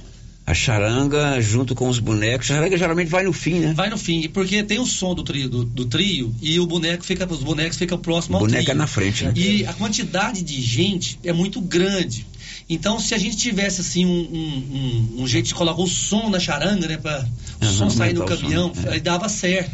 [0.46, 2.50] A charanga junto com os bonecos.
[2.50, 3.72] A charanga geralmente vai no fim, né?
[3.74, 7.02] Vai no fim, porque tem o som do trio, do, do trio e o boneco
[7.02, 8.76] fica, os bonecos ficam próximos ao Boneca trio.
[8.76, 9.32] na frente, né?
[9.34, 12.26] E a quantidade de gente é muito grande.
[12.68, 16.28] Então, se a gente tivesse assim um, um, um- um jeito de colocar o som
[16.30, 17.26] na charanga, né, para
[17.60, 18.90] o som sair no o som, caminhão, é.
[18.94, 19.70] aí dava certo.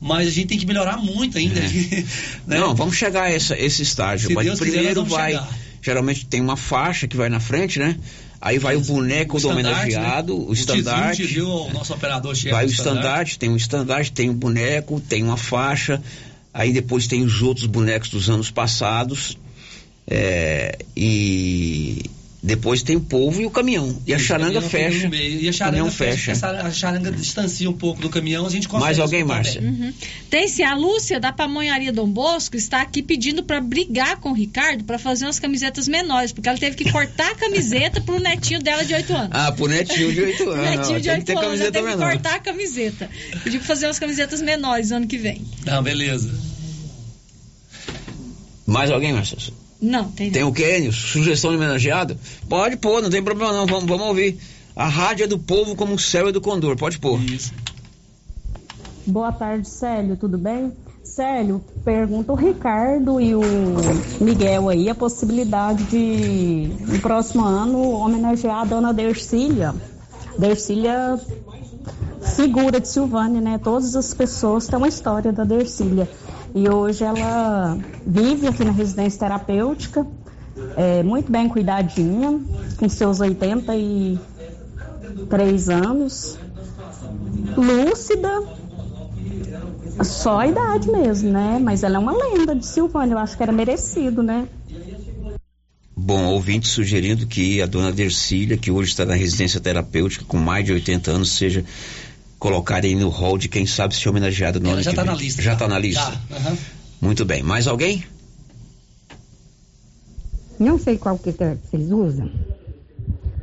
[0.00, 1.60] Mas a gente tem que melhorar muito ainda.
[2.46, 2.58] né?
[2.58, 4.28] Não, vamos chegar a essa, esse estágio.
[4.28, 5.32] Se Mas Deus quiser, primeiro vamos vai.
[5.32, 5.48] chegar.
[5.80, 7.96] Geralmente tem uma faixa que vai na frente, né?
[8.44, 10.44] Aí vai o boneco O do estandarte, homenageado, né?
[10.48, 11.40] o estandarte.
[11.40, 15.36] O o nosso operador-chefe Vai o estandarte, tem um estandarte, tem um boneco, tem uma
[15.36, 16.02] faixa,
[16.52, 19.38] aí depois tem os outros bonecos dos anos passados,
[20.08, 22.10] é, e
[22.44, 24.02] depois tem o povo e o caminhão.
[24.04, 25.08] E a charanga o fecha.
[25.14, 26.34] E a o charanga fecha.
[26.34, 26.46] fecha.
[26.48, 28.84] A charanga distancia um pouco do caminhão, a gente consegue.
[28.84, 29.60] Mais alguém, Márcia?
[29.60, 29.92] Uhum.
[30.28, 34.34] Tem sim, a Lúcia da Pamonharia Dom Bosco está aqui pedindo para brigar com o
[34.34, 38.60] Ricardo para fazer umas camisetas menores, porque ela teve que cortar a camiseta pro netinho
[38.60, 39.28] dela de 8 anos.
[39.30, 40.64] Ah, pro netinho de 8 O anos.
[40.64, 42.10] netinho de tem que 8 ter anos ela teve que menor.
[42.12, 43.08] cortar a camiseta.
[43.44, 45.42] Pediu pra fazer umas camisetas menores ano que vem.
[45.64, 46.28] Não, beleza.
[48.66, 49.38] Mais alguém, Márcia?
[49.82, 52.16] Não, tem Tem o Kênio, sugestão de homenageado?
[52.48, 54.38] Pode pôr, não tem problema não, vamos, vamos ouvir.
[54.76, 57.20] A rádio é do povo como o céu é do condor, pode pôr.
[57.20, 57.52] Isso.
[59.04, 60.72] Boa tarde, Célio, tudo bem?
[61.02, 63.42] Célio, pergunta o Ricardo e o
[64.20, 69.74] Miguel aí a possibilidade de, no próximo ano, homenagear a dona Dercília.
[70.38, 71.20] Dercília,
[72.36, 73.58] figura de Silvânia, né?
[73.58, 76.08] Todas as pessoas têm uma história da Dercília.
[76.54, 80.06] E hoje ela vive aqui na residência terapêutica
[80.76, 82.38] é, muito bem cuidadinha,
[82.76, 86.38] com seus 83 anos,
[87.56, 88.42] lúcida,
[90.02, 91.58] só a idade mesmo, né?
[91.62, 94.48] Mas ela é uma lenda de Silvânia, eu acho que era merecido, né?
[95.94, 100.64] Bom, ouvinte sugerindo que a dona Dercília, que hoje está na residência terapêutica com mais
[100.64, 101.64] de 80 anos, seja
[102.42, 105.02] colocada aí no hall de quem sabe ser homenageada no Ela ano já que tá
[105.02, 105.12] vem.
[105.12, 106.00] na lista, Já está na lista?
[106.28, 106.58] Já, aham.
[107.00, 107.40] Muito bem.
[107.40, 108.04] Mais alguém?
[110.58, 112.28] Não sei qual que que vocês usam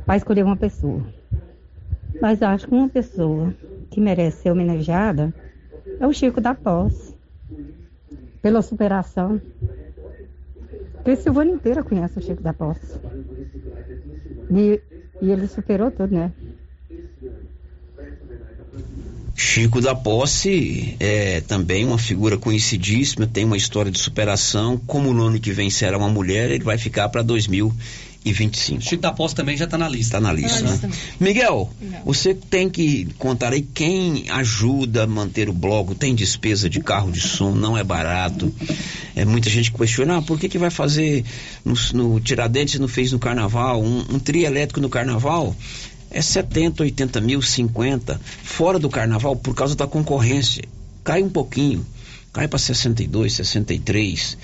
[0.04, 1.02] para escolher uma pessoa.
[2.20, 3.54] Mas acho que uma pessoa
[3.90, 5.32] que merece ser homenageada
[5.98, 7.14] é o Chico da Posse.
[8.42, 9.40] Pela superação.
[10.96, 12.98] Porque Silvânia inteira conhece o Chico da Posse.
[14.50, 14.78] E,
[15.22, 16.32] e ele superou tudo, né?
[19.42, 24.78] Chico da Posse é também uma figura conhecidíssima, tem uma história de superação.
[24.86, 28.82] Como no ano que vem será uma mulher, ele vai ficar para 2025.
[28.82, 30.18] Chico da Posse também já está na lista.
[30.18, 30.94] Está na lista, Tá né?
[31.18, 31.72] Miguel,
[32.04, 37.10] você tem que contar aí quem ajuda a manter o bloco, tem despesa de carro
[37.10, 38.54] de som, não é barato.
[39.16, 41.24] É muita gente que questiona, ah, por que, que vai fazer
[41.64, 43.82] no, no Tiradentes e não fez no Carnaval?
[43.82, 45.56] Um, um trio elétrico no Carnaval
[46.10, 48.20] é 70, 80 mil, 50.
[48.42, 50.64] Fora do Carnaval, por causa da concorrência,
[51.04, 51.86] cai um pouquinho,
[52.32, 54.36] cai para 62, 63.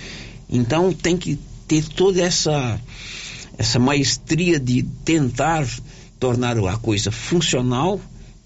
[0.48, 2.80] Então tem que ter toda essa
[3.58, 5.66] essa maestria de tentar
[6.20, 8.00] tornar a coisa funcional,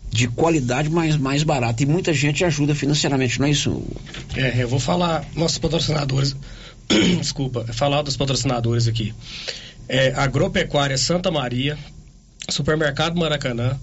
[0.08, 1.82] de qualidade, mas mais barata.
[1.82, 3.82] E muita gente ajuda financeiramente, não é isso?
[4.36, 6.36] É, eu vou falar nossos patrocinadores.
[7.20, 9.14] Desculpa, falar dos patrocinadores aqui.
[9.88, 11.76] É, Agropecuária Santa Maria,
[12.50, 13.78] Supermercado Maracanã,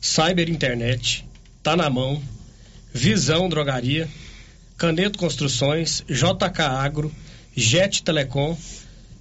[0.00, 1.24] Cyber Internet,
[1.62, 2.22] Tá na Mão,
[2.92, 4.08] Visão Drogaria,
[4.76, 7.12] Caneto Construções, JK Agro,
[7.54, 8.56] Jet Telecom,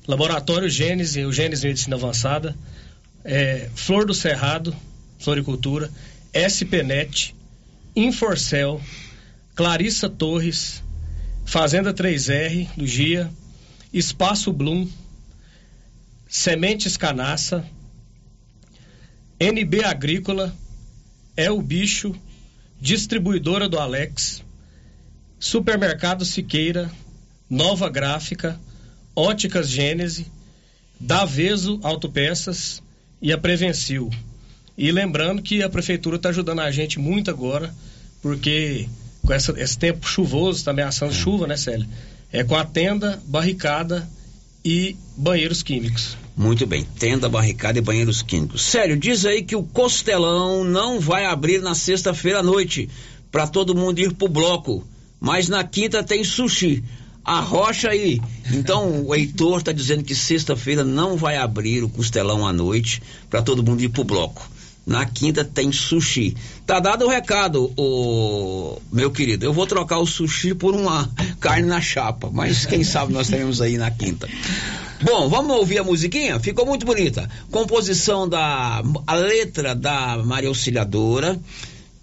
[0.08, 2.56] Laboratório Gênese, o Gênese Medicina Avançada,
[3.26, 4.76] é, Flor do Cerrado,
[5.20, 5.92] Floricultura,
[6.34, 7.36] SPNet,
[7.96, 8.82] Inforcel,
[9.54, 10.82] Clarissa Torres,
[11.46, 13.30] Fazenda 3R do Gia,
[13.92, 14.88] Espaço Bloom,
[16.28, 17.66] Sementes Canaça,
[19.40, 20.54] NB Agrícola,
[21.38, 22.14] É o Bicho,
[22.82, 24.44] Distribuidora do Alex,
[25.40, 26.92] Supermercado Siqueira,
[27.50, 28.60] Nova Gráfica,
[29.16, 30.28] Óticas Gênese,
[31.00, 32.82] Daveso Autopeças
[33.22, 34.10] e a Prevencil.
[34.78, 37.74] E lembrando que a prefeitura está ajudando a gente muito agora,
[38.22, 38.88] porque
[39.26, 41.88] com essa- esse tempo chuvoso, está ameaçando chuva, né, Célia?
[42.32, 44.08] É com a tenda, barricada
[44.64, 46.18] e banheiros químicos.
[46.40, 48.62] Muito bem, tenda, barricada e banheiros químicos.
[48.62, 52.90] Sério, diz aí que o Costelão não vai abrir na sexta-feira à noite
[53.30, 54.88] para todo mundo ir pro bloco,
[55.20, 56.82] mas na quinta tem sushi.
[57.26, 58.22] Arrocha aí.
[58.54, 63.42] Então o Heitor tá dizendo que sexta-feira não vai abrir o Costelão à noite para
[63.42, 64.50] todo mundo ir pro bloco.
[64.88, 66.38] Na quinta tem sushi.
[66.66, 69.46] Tá dado o recado, o meu querido.
[69.46, 73.60] Eu vou trocar o sushi por uma carne na chapa, mas quem sabe nós teremos
[73.60, 74.26] aí na quinta.
[75.02, 76.40] Bom, vamos ouvir a musiquinha?
[76.40, 77.30] Ficou muito bonita.
[77.50, 78.82] Composição da.
[79.08, 81.40] A letra da Maria Auxiliadora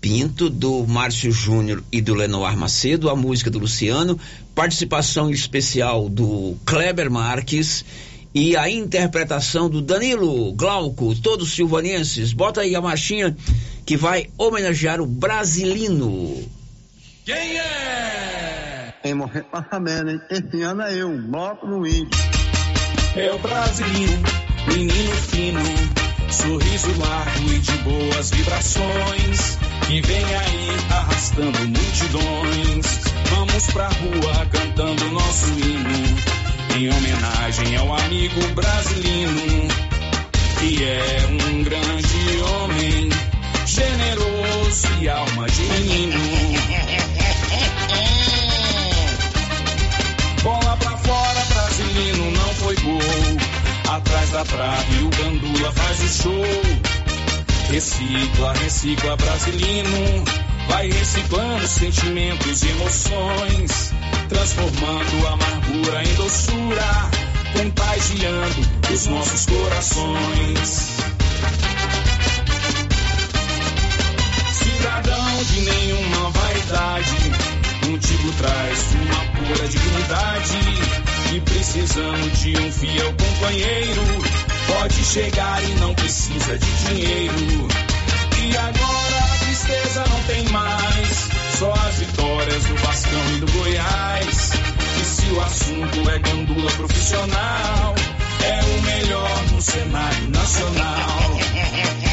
[0.01, 4.17] Pinto, do Márcio Júnior e do Lenoir Macedo, a música do Luciano,
[4.55, 7.85] participação especial do Kleber Marques
[8.33, 12.33] e a interpretação do Danilo Glauco, todos silvanenses.
[12.33, 13.37] Bota aí a marchinha
[13.85, 16.45] que vai homenagear o Brasilino.
[17.25, 18.95] Quem é?
[19.05, 20.21] Em morrer passamento, hein?
[20.31, 22.36] Esse ano é eu, bloco no índio.
[23.19, 24.09] É o Brasil,
[24.69, 25.63] menino fino,
[26.31, 29.59] sorriso largo e de boas vibrações.
[29.87, 33.01] Que vem aí arrastando multidões.
[33.31, 36.19] Vamos pra rua cantando nosso hino.
[36.77, 39.69] Em homenagem ao amigo brasileiro,
[40.61, 43.09] que é um grande homem,
[43.65, 46.46] generoso e alma de menino.
[54.45, 56.45] Trave o Gandula faz o show.
[57.71, 60.25] Recicla, recicla, Brasilino.
[60.69, 63.93] Vai reciclando sentimentos e emoções.
[64.29, 67.11] Transformando a amargura em doçura.
[67.53, 68.61] Contagiando
[68.93, 70.97] os nossos corações.
[74.53, 77.17] Cidadão de nenhuma vaidade.
[77.81, 81.16] Contigo traz uma pura dignidade.
[81.33, 84.03] E precisando de um fiel companheiro.
[84.67, 87.69] Pode chegar e não precisa de dinheiro.
[88.43, 91.29] E agora a tristeza não tem mais.
[91.59, 94.51] Só as vitórias do Vascão e do Goiás.
[95.01, 97.95] E se o assunto é gandula profissional,
[98.45, 101.37] é o melhor no cenário nacional.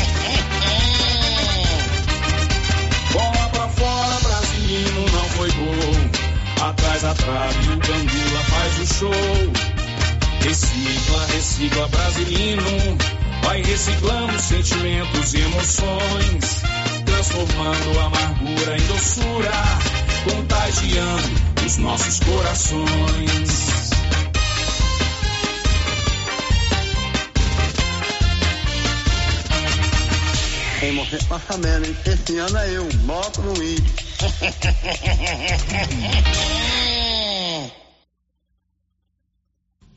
[6.74, 9.12] Atrás da trave, o Gandula faz o show.
[10.42, 12.98] Recicla, recicla, Brasilino.
[13.44, 16.64] Vai reciclando sentimentos e emoções.
[17.06, 19.52] Transformando a amargura em doçura.
[20.24, 23.90] Contagiando os nossos corações.
[30.80, 31.90] Quem morrer passa menos?
[32.06, 34.13] Esse ano é eu, moto no índio.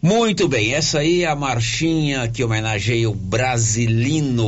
[0.03, 4.47] Muito bem, essa aí é a marchinha que homenageia o Brasilino.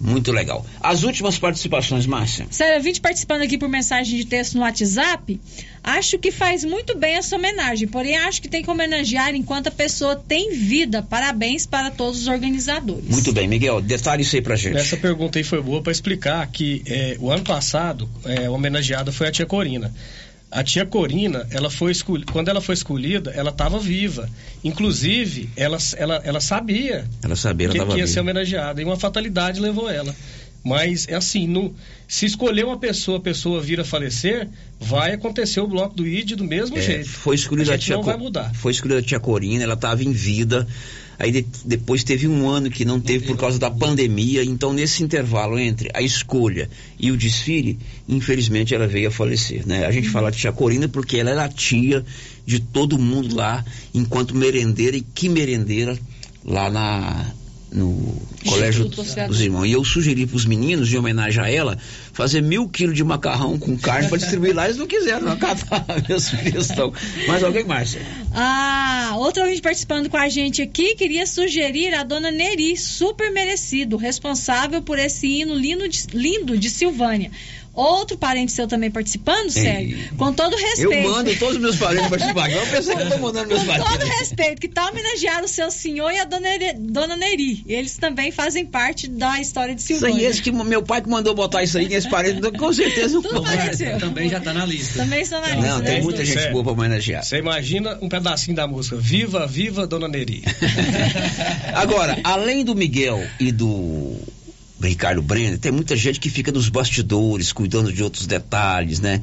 [0.00, 0.64] Muito legal.
[0.80, 2.46] As últimas participações, Márcia.
[2.50, 5.38] Sério, vinte participando aqui por mensagem de texto no WhatsApp.
[5.84, 9.70] Acho que faz muito bem essa homenagem, porém acho que tem que homenagear enquanto a
[9.70, 11.02] pessoa tem vida.
[11.02, 13.04] Parabéns para todos os organizadores.
[13.08, 14.76] Muito bem, Miguel, detalhe isso aí pra gente.
[14.76, 19.28] Essa pergunta aí foi boa para explicar que é, o ano passado é, homenageada foi
[19.28, 19.92] a tia Corina.
[20.50, 21.92] A tia Corina, ela foi
[22.32, 24.28] quando ela foi escolhida, ela estava viva.
[24.64, 28.06] Inclusive, ela, ela, ela sabia Ela sabia, ela que, que ia viva.
[28.06, 28.80] ser homenageada.
[28.80, 30.14] E uma fatalidade levou ela.
[30.62, 31.74] Mas é assim, no,
[32.06, 34.46] se escolher uma pessoa, a pessoa vir a falecer,
[34.78, 37.08] vai acontecer o bloco do ID do mesmo É, jeito.
[37.08, 38.54] foi escolhida a a, tia não Co- vai mudar.
[38.54, 40.66] Foi escolhida a tia Corina, ela estava em vida.
[41.20, 44.42] Aí de- depois teve um ano que não teve por causa da pandemia.
[44.42, 47.78] Então, nesse intervalo entre a escolha e o desfile,
[48.08, 49.66] infelizmente ela veio a falecer.
[49.66, 49.84] Né?
[49.84, 52.02] A gente fala de tia Corina porque ela era a tia
[52.46, 53.62] de todo mundo lá,
[53.94, 55.98] enquanto merendeira, e que merendeira
[56.42, 57.32] lá na.
[57.72, 59.64] No colégio dos irmãos.
[59.64, 61.78] E eu sugeri para os meninos, em homenagem a ela,
[62.12, 64.64] fazer mil quilos de macarrão com carne para distribuir lá.
[64.64, 66.92] Eles não quiseram não acatar a minha sugestão.
[67.28, 67.96] Mas alguém mais?
[68.34, 73.96] Ah, outra ouvinte participando com a gente aqui queria sugerir a dona Neri, super merecido,
[73.96, 77.30] responsável por esse hino lindo de, lindo de Silvânia.
[77.80, 79.98] Outro parente seu também participando, Sérgio?
[80.16, 80.92] Com todo respeito.
[80.92, 82.50] Eu mando todos os meus parentes participar.
[82.50, 84.18] Eu pensei que eu tô mandando meus Com todo parentes.
[84.18, 86.48] respeito, que tal homenagear o seu senhor e a dona,
[86.78, 87.64] dona Neri?
[87.66, 90.16] Eles também fazem parte da história de Isso Silvânia.
[90.16, 93.22] aí, esse que meu pai que mandou botar isso aí nesse parente, com certeza não
[93.22, 93.98] Tudo pareceu.
[93.98, 94.98] Também já tá na lista.
[94.98, 95.84] Também estão na lista, Não, né?
[95.90, 96.52] tem muita gente Sério.
[96.52, 97.24] boa pra homenagear.
[97.24, 100.42] Você imagina um pedacinho da música Viva, Viva Dona Neri.
[101.74, 104.16] Agora, além do Miguel e do
[104.88, 109.20] Ricardo Brenner, tem muita gente que fica nos bastidores, cuidando de outros detalhes, né?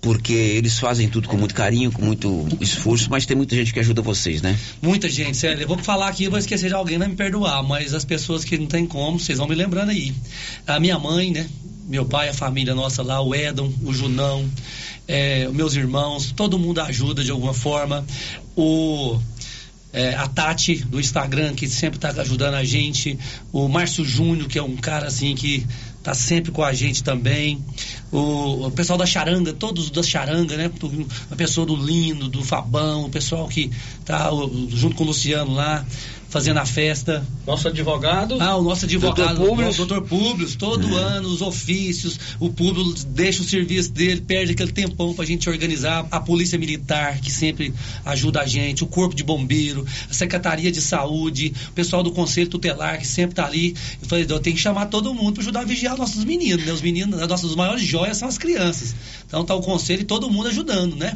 [0.00, 3.78] Porque eles fazem tudo com muito carinho, com muito esforço, mas tem muita gente que
[3.78, 4.58] ajuda vocês, né?
[4.80, 5.62] Muita gente, sério.
[5.62, 8.58] Eu vou falar aqui, vou esquecer de alguém, vai me perdoar, mas as pessoas que
[8.58, 10.12] não tem como, vocês vão me lembrando aí.
[10.66, 11.48] A minha mãe, né?
[11.86, 14.48] Meu pai, a família nossa lá, o Edon, o Junão,
[15.06, 18.04] é, meus irmãos, todo mundo ajuda de alguma forma.
[18.56, 19.18] O.
[19.92, 23.18] é, a Tati do Instagram, que sempre está ajudando a gente.
[23.52, 25.66] O Márcio Júnior, que é um cara assim que
[26.02, 27.62] tá sempre com a gente também.
[28.10, 30.70] O, o pessoal da Charanga, todos da Charanga, né?
[31.30, 33.70] A pessoa do Lindo, do Fabão, o pessoal que
[34.04, 35.84] tá o- junto com o Luciano lá,
[36.32, 37.22] fazendo a festa.
[37.46, 38.38] Nosso advogado.
[38.40, 39.36] Ah, o nosso advogado.
[39.36, 39.74] Publius.
[39.78, 44.72] o doutor Publius, todo ano, os ofícios, o Publius deixa o serviço dele, perde aquele
[44.72, 49.22] tempão pra gente organizar, a polícia militar, que sempre ajuda a gente, o corpo de
[49.22, 53.76] bombeiro, a secretaria de saúde, o pessoal do conselho tutelar, que sempre tá ali.
[54.00, 56.72] Eu falei, eu tenho que chamar todo mundo pra ajudar a vigiar nossos meninos, né?
[56.72, 58.94] Os meninos, as nossas maiores joias são as crianças.
[59.26, 61.14] Então tá o conselho e todo mundo ajudando, né?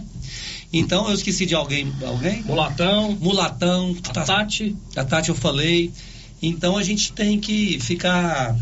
[0.72, 1.92] Então eu esqueci de alguém.
[2.04, 2.42] Alguém?
[2.42, 3.16] Mulatão.
[3.20, 3.96] Mulatão.
[4.08, 4.76] A Tati.
[4.94, 5.92] A Tati eu falei.
[6.42, 8.56] Então a gente tem que ficar.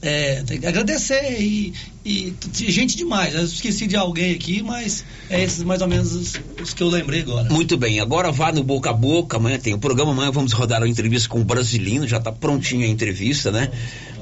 [0.00, 3.34] É, agradecer e, e gente demais.
[3.34, 6.88] Eu esqueci de alguém aqui, mas é esses mais ou menos os, os que eu
[6.88, 7.48] lembrei agora.
[7.50, 10.80] Muito bem, agora vá no boca a boca, amanhã tem o programa, amanhã vamos rodar
[10.82, 13.72] uma entrevista com o Brasilino, já está prontinha a entrevista, né?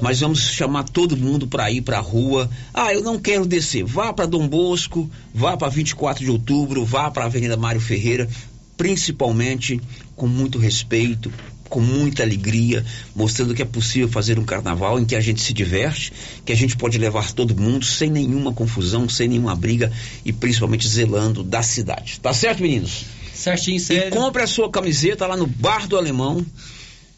[0.01, 2.49] Mas vamos chamar todo mundo para ir para a rua.
[2.73, 3.83] Ah, eu não quero descer.
[3.83, 8.27] Vá para Dom Bosco, vá para 24 de outubro, vá para a Avenida Mário Ferreira,
[8.75, 9.79] principalmente
[10.15, 11.31] com muito respeito,
[11.67, 12.83] com muita alegria,
[13.15, 16.11] mostrando que é possível fazer um carnaval em que a gente se diverte,
[16.45, 19.91] que a gente pode levar todo mundo sem nenhuma confusão, sem nenhuma briga
[20.25, 22.19] e principalmente zelando da cidade.
[22.19, 23.05] Tá certo, meninos?
[23.33, 24.11] Certinho, E sério.
[24.11, 26.45] compre a sua camiseta lá no Bar do Alemão.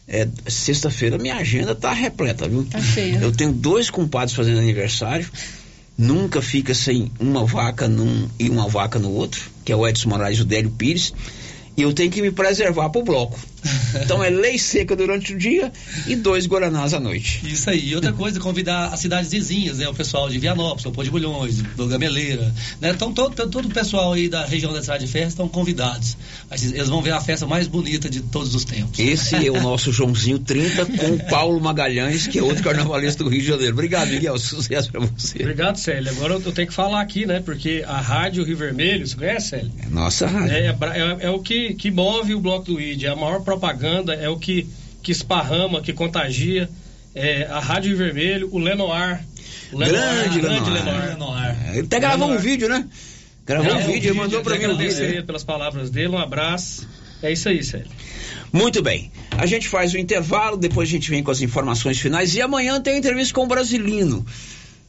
[0.06, 2.64] É, sexta-feira minha agenda tá repleta, viu?
[2.64, 3.18] Tá cheia.
[3.18, 5.26] Eu tenho dois compadres fazendo aniversário.
[5.96, 10.08] Nunca fica sem uma vaca num e uma vaca no outro, que é o Edson
[10.08, 11.12] Moraes e o Délio Pires.
[11.76, 13.38] E eu tenho que me preservar pro bloco.
[14.02, 15.72] Então é lei seca durante o dia
[16.06, 17.40] e dois guaranás à noite.
[17.44, 17.88] Isso aí.
[17.88, 19.88] E outra coisa, convidar as cidades vizinhas, né?
[19.88, 22.90] O pessoal de Vianópolis, Leopoldo de Bulhões, do Gameleira, né?
[22.90, 26.16] Então todo, todo o pessoal aí da região da cidade de festa estão convidados.
[26.50, 28.98] Eles vão ver a festa mais bonita de todos os tempos.
[28.98, 33.30] Esse é o nosso Joãozinho 30 com o Paulo Magalhães, que é outro carnavalista do
[33.30, 33.72] Rio de Janeiro.
[33.72, 34.38] Obrigado, Miguel.
[34.38, 35.38] Sucesso pra você.
[35.40, 36.10] Obrigado, Célio.
[36.10, 37.40] Agora eu tenho que falar aqui, né?
[37.40, 39.72] Porque a Rádio Rio Vermelho, você conhece, Célio?
[39.82, 40.52] É nossa rádio.
[40.52, 43.04] É, é, é o que, que move o Bloco do ID.
[43.04, 44.68] A maior propaganda é o que,
[45.02, 46.68] que esparrama, que contagia.
[47.12, 49.24] É, a Rádio Vermelho, o Lenoir.
[49.72, 51.08] O Lenoir grande, grande Lenoir.
[51.08, 51.56] Lenoir.
[51.66, 52.86] É, ele até gravou um vídeo, né?
[53.44, 55.24] Gravou um vídeo e mandou pra mim um vídeo.
[55.24, 56.88] pelas palavras dele, um abraço.
[57.20, 57.88] É isso aí, Célio.
[58.52, 59.10] Muito bem.
[59.36, 62.80] A gente faz o intervalo, depois a gente vem com as informações finais e amanhã
[62.80, 64.24] tem entrevista com o Brasilino.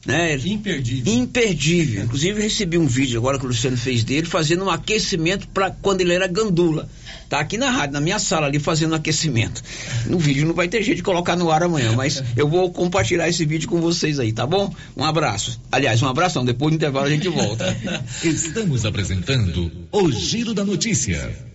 [0.04, 0.34] Né?
[0.34, 1.14] Imperdível.
[1.14, 2.04] Imperdível.
[2.04, 6.00] Inclusive recebi um vídeo agora que o Luciano fez dele fazendo um aquecimento para quando
[6.00, 6.88] ele era gandula.
[7.28, 9.62] Tá aqui na rádio, na minha sala ali fazendo um aquecimento.
[10.06, 13.28] No vídeo não vai ter jeito de colocar no ar amanhã, mas eu vou compartilhar
[13.28, 14.74] esse vídeo com vocês aí, tá bom?
[14.96, 15.60] Um abraço.
[15.70, 17.74] Aliás, um abraço não, depois do intervalo a gente volta.
[18.24, 21.51] Estamos apresentando o Giro da Notícia.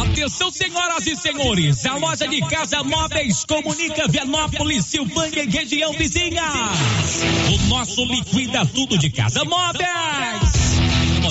[0.00, 6.44] Atenção, senhoras e senhores, a loja de casa móveis comunica Vianópolis, Silvânia e região vizinha.
[7.52, 10.63] O nosso liquida tudo de casa móveis.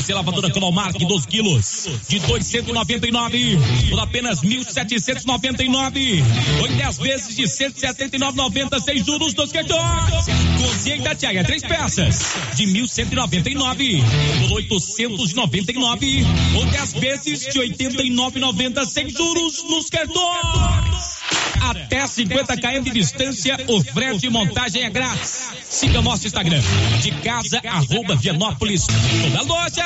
[0.03, 3.57] Você lavadora Cromark 12 quilos de 299
[3.89, 6.21] por apenas 1.799.
[6.59, 10.25] Ou em 10 vezes de 179,90 sem juros dos cartões.
[10.61, 14.03] Cozinha da Tiaia, três peças de 1.199
[14.49, 16.25] por 899.
[16.57, 21.12] Ou 10 vezes de 89,90 sem juros nos cartões.
[21.61, 25.49] Até 50 km de distância, o frete e montagem é grátis.
[25.69, 26.61] Siga nosso Instagram,
[27.01, 28.85] de casa, arroba Vianópolis.
[28.85, 29.85] Toda loja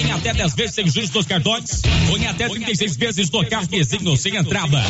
[0.00, 4.16] em até 10 vezes sem juros dos cartões, ou em até 36 vezes no cartezinho
[4.16, 4.82] sem entrada.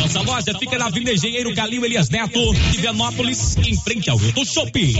[0.00, 4.32] Nossa loja fica na Avenida Engenheiro Calil Elias Neto, de Vianópolis, em frente ao Rio
[4.32, 4.94] do Shopping.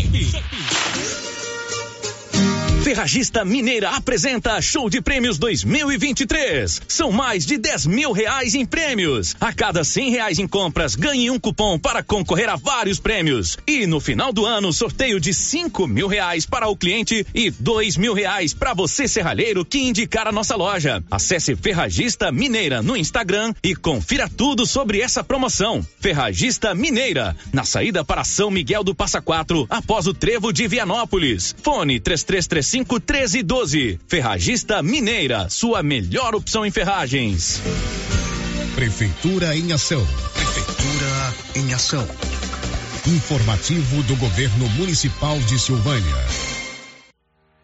[2.83, 6.81] Ferragista Mineira apresenta Show de Prêmios 2023.
[6.89, 9.37] São mais de 10 mil reais em prêmios.
[9.39, 13.59] A cada 100 reais em compras, ganhe um cupom para concorrer a vários prêmios.
[13.67, 17.99] E no final do ano, sorteio de 5 mil reais para o cliente e 2
[17.99, 21.05] mil reais para você, serralheiro, que indicar a nossa loja.
[21.11, 25.87] Acesse Ferragista Mineira no Instagram e confira tudo sobre essa promoção.
[26.01, 31.55] Ferragista Mineira, na saída para São Miguel do Passa Quatro, após o trevo de Vianópolis.
[31.63, 33.99] Fone 3335 1312.
[34.07, 37.61] Ferragista Mineira, sua melhor opção em ferragens.
[38.75, 40.07] Prefeitura em ação.
[40.35, 42.07] Prefeitura em ação.
[43.07, 46.50] Informativo do Governo Municipal de Silvânia.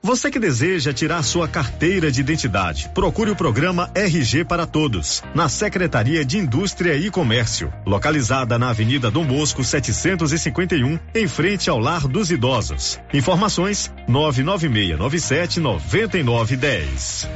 [0.07, 5.49] Você que deseja tirar sua carteira de identidade, procure o programa RG para Todos, na
[5.49, 12.07] Secretaria de Indústria e Comércio, localizada na Avenida Dom Bosco 751, em frente ao Lar
[12.07, 13.01] dos Idosos.
[13.13, 17.29] Informações: 99697 9910.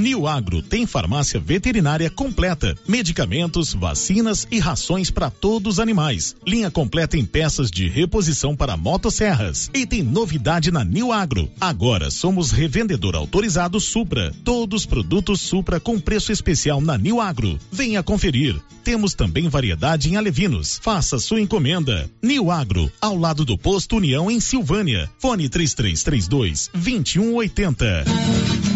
[0.00, 6.34] New Agro tem farmácia veterinária completa, medicamentos, vacinas e rações para todos os animais.
[6.46, 9.70] Linha completa em peças de reposição para motosserras.
[9.74, 11.50] E tem novidade na New Agro.
[11.60, 14.32] Agora somos revendedor autorizado Supra.
[14.42, 17.58] Todos produtos Supra com preço especial na New Agro.
[17.70, 18.58] Venha conferir.
[18.82, 20.80] Temos também variedade em alevinos.
[20.82, 22.10] Faça sua encomenda.
[22.22, 25.10] New Agro, ao lado do posto União em Silvânia.
[25.18, 28.69] Fone 3332 2180.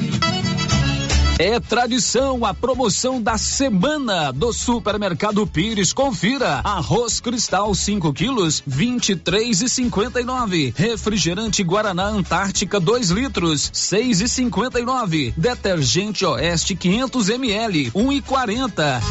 [1.37, 5.93] É tradição a promoção da semana do Supermercado Pires.
[5.93, 10.73] Confira: arroz cristal 5 quilos, 23 e 59.
[10.77, 15.35] Refrigerante Guaraná Antártica 2 litros, 6 e 59.
[15.37, 19.03] Detergente Oeste 500 ml, 1 e 40.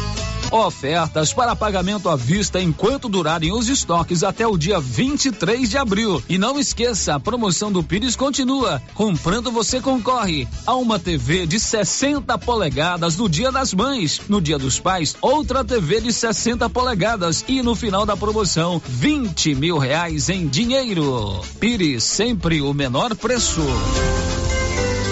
[0.50, 6.22] Ofertas para pagamento à vista enquanto durarem os estoques até o dia 23 de abril.
[6.28, 8.80] E não esqueça, a promoção do Pires continua.
[8.94, 14.58] Comprando você concorre a uma TV de 60 polegadas no Dia das Mães, no Dia
[14.58, 20.28] dos Pais, outra TV de 60 polegadas e no final da promoção 20 mil reais
[20.28, 21.40] em dinheiro.
[21.58, 23.62] Pires sempre o menor preço.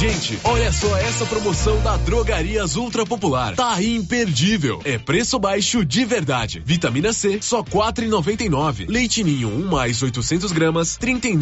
[0.00, 3.54] Gente, olha só essa promoção da Drogarias Ultra Popular.
[3.54, 4.80] Tá imperdível.
[4.82, 6.62] É preço baixo de verdade.
[6.64, 8.86] Vitamina C, só quatro e noventa nove.
[8.86, 11.36] Leite Ninho, um mais 800 gramas, trinta e.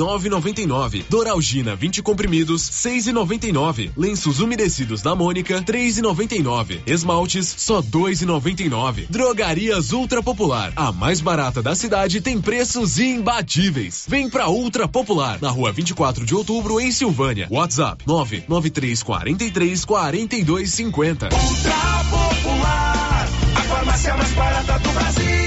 [1.08, 3.92] Doralgina, 20 comprimidos, seis e noventa e nove.
[3.96, 6.82] Lenços umedecidos da Mônica, três e noventa e nove.
[6.84, 9.06] Esmaltes, só dois e noventa e nove.
[9.08, 14.04] Drogarias Ultra Popular, a mais barata da cidade, tem preços imbatíveis.
[14.08, 17.46] Vem pra Ultra Popular, na rua 24 de outubro, em Silvânia.
[17.52, 21.26] WhatsApp, nove 9343 4250.
[21.26, 25.38] Ultra Popular, a farmácia mais barata do Brasil.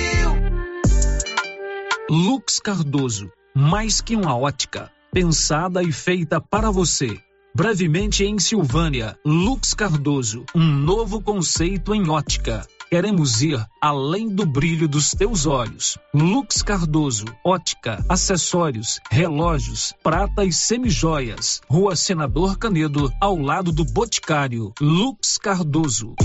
[2.09, 7.17] Lux Cardoso, mais que uma ótica, pensada e feita para você.
[7.53, 12.65] Brevemente em Silvânia, Lux Cardoso, um novo conceito em ótica.
[12.93, 15.97] Queremos ir além do brilho dos teus olhos.
[16.13, 21.61] Lux Cardoso, ótica, acessórios, relógios, prata e semijoias.
[21.69, 24.73] Rua Senador Canedo, ao lado do Boticário.
[24.81, 26.15] Lux Cardoso.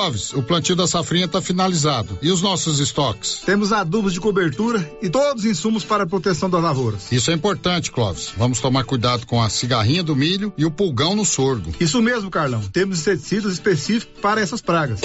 [0.00, 2.18] Clóvis, o plantio da safrinha está finalizado.
[2.22, 3.42] E os nossos estoques?
[3.44, 7.12] Temos adubos de cobertura e todos os insumos para a proteção das lavouras.
[7.12, 8.32] Isso é importante, Clóvis.
[8.34, 11.74] Vamos tomar cuidado com a cigarrinha do milho e o pulgão no sorgo.
[11.78, 12.62] Isso mesmo, Carlão.
[12.72, 15.00] Temos inseticidas específicos para essas pragas.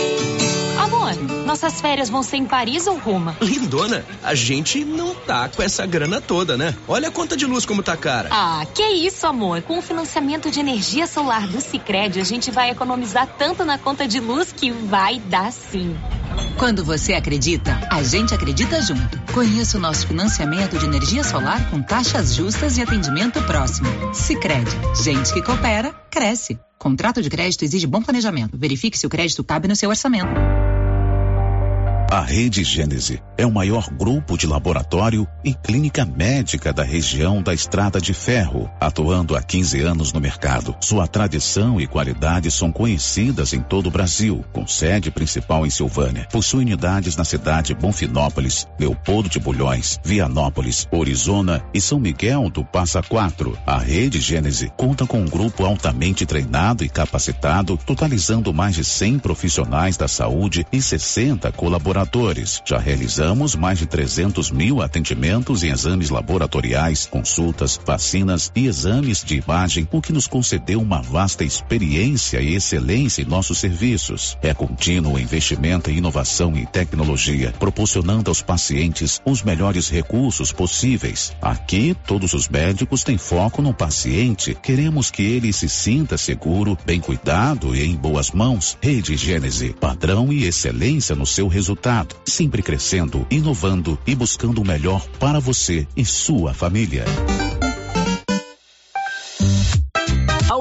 [0.77, 1.15] Amor,
[1.45, 3.38] nossas férias vão ser em Paris ou Roma?
[3.41, 6.76] Lindona, a gente não tá com essa grana toda, né?
[6.88, 8.30] Olha a conta de luz como tá cara.
[8.31, 9.61] Ah, que isso, amor.
[9.61, 14.07] Com o financiamento de energia solar do Sicredi, a gente vai economizar tanto na conta
[14.07, 15.95] de luz que vai dar sim.
[16.57, 19.19] Quando você acredita, a gente acredita junto.
[19.34, 23.88] Conheça o nosso financiamento de energia solar com taxas justas e atendimento próximo.
[24.14, 24.72] Sicredi,
[25.03, 26.57] gente que coopera, cresce.
[26.77, 28.57] Contrato de crédito exige bom planejamento.
[28.57, 30.64] Verifique se o crédito cabe no seu orçamento.
[32.11, 37.52] A Rede Gênese é o maior grupo de laboratório e clínica médica da região da
[37.52, 40.76] Estrada de Ferro, atuando há 15 anos no mercado.
[40.80, 46.27] Sua tradição e qualidade são conhecidas em todo o Brasil, com sede principal em Silvânia.
[46.32, 53.02] Possui unidades na cidade Bonfinópolis, Leopoldo de Bulhões, Vianópolis, Orizona e São Miguel do Passa
[53.02, 53.57] Quatro.
[53.65, 59.19] A Rede Gênese conta com um grupo altamente treinado e capacitado, totalizando mais de 100
[59.19, 61.94] profissionais da saúde e 60 colaboradores
[62.65, 69.38] Já realizamos mais de 300 mil atendimentos em exames laboratoriais, consultas, vacinas e exames de
[69.38, 74.38] imagem, o que nos concedeu uma vasta experiência e excelência em nossos serviços.
[74.41, 81.34] É contínuo investimento em inovação e tecnologia, proporcionando aos pacientes os melhores recursos possíveis.
[81.41, 84.57] Aqui, todos os médicos têm foco no paciente.
[84.61, 88.77] Queremos que ele se sinta seguro, bem cuidado e em boas mãos.
[88.81, 91.84] Rede Gênese, padrão e excelência no seu resultado
[92.25, 97.05] sempre crescendo, inovando e buscando o melhor para você e sua família.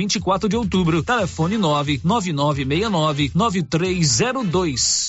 [0.00, 5.08] 24 de Outubro, telefone 99969 9302.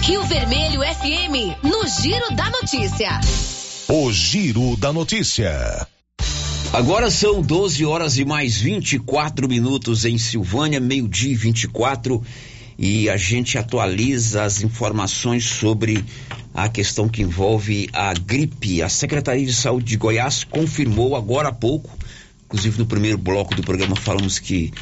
[0.00, 3.20] Rio Vermelho FM, no Giro da Notícia.
[3.86, 5.86] O Giro da Notícia.
[6.72, 12.22] Agora são 12 horas e mais 24 minutos em Silvânia, meio-dia e 24,
[12.78, 16.02] e a gente atualiza as informações sobre
[16.54, 18.80] a questão que envolve a gripe.
[18.80, 21.90] A Secretaria de Saúde de Goiás confirmou agora há pouco,
[22.54, 24.72] inclusive no primeiro bloco do programa falamos que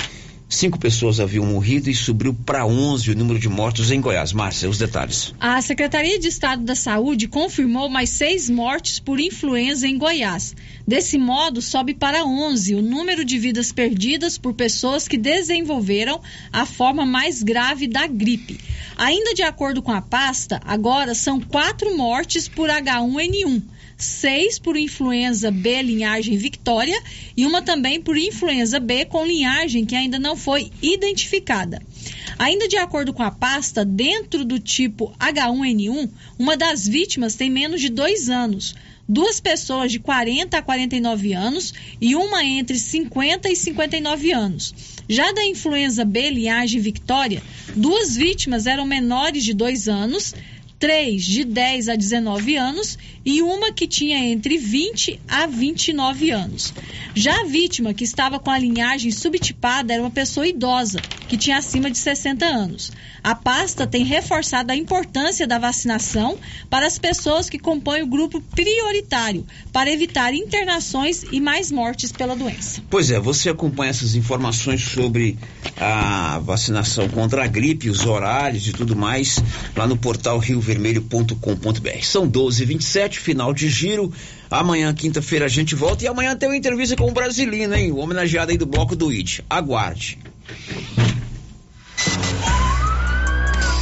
[0.55, 4.35] Cinco pessoas haviam morrido e subiu para 11 o número de mortos em Goiás.
[4.35, 5.35] Márcia, os detalhes.
[5.41, 10.55] A Secretaria de Estado da Saúde confirmou mais seis mortes por influenza em Goiás.
[10.87, 16.21] Desse modo, sobe para 11 o número de vidas perdidas por pessoas que desenvolveram
[16.53, 18.61] a forma mais grave da gripe.
[18.99, 23.63] Ainda de acordo com a pasta, agora são quatro mortes por H1N1
[24.03, 27.01] seis por influenza B linhagem Victoria
[27.37, 31.81] e uma também por influenza B com linhagem que ainda não foi identificada.
[32.39, 37.81] Ainda de acordo com a pasta, dentro do tipo H1N1, uma das vítimas tem menos
[37.81, 38.75] de dois anos,
[39.09, 44.75] duas pessoas de 40 a 49 anos e uma entre 50 e 59 anos.
[45.09, 47.43] Já da influenza B linhagem Victoria,
[47.77, 50.35] duas vítimas eram menores de dois anos,
[50.79, 56.73] três de 10 a 19 anos e uma que tinha entre 20 a 29 anos.
[57.15, 61.59] Já a vítima, que estava com a linhagem subtipada, era uma pessoa idosa, que tinha
[61.59, 62.93] acima de 60 anos.
[63.23, 66.37] A pasta tem reforçado a importância da vacinação
[66.69, 72.35] para as pessoas que compõem o grupo prioritário, para evitar internações e mais mortes pela
[72.35, 72.83] doença.
[72.91, 75.39] Pois é, você acompanha essas informações sobre
[75.77, 79.39] a vacinação contra a gripe, os horários e tudo mais
[79.77, 82.03] lá no portal riovermelho.com.br.
[82.03, 82.27] São
[83.13, 84.13] 12h27, final de giro.
[84.51, 87.93] Amanhã, quinta-feira, a gente volta e amanhã tem uma entrevista com o Brasilino, hein?
[87.93, 89.45] O homenageado aí do bloco do IT.
[89.49, 90.19] Aguarde.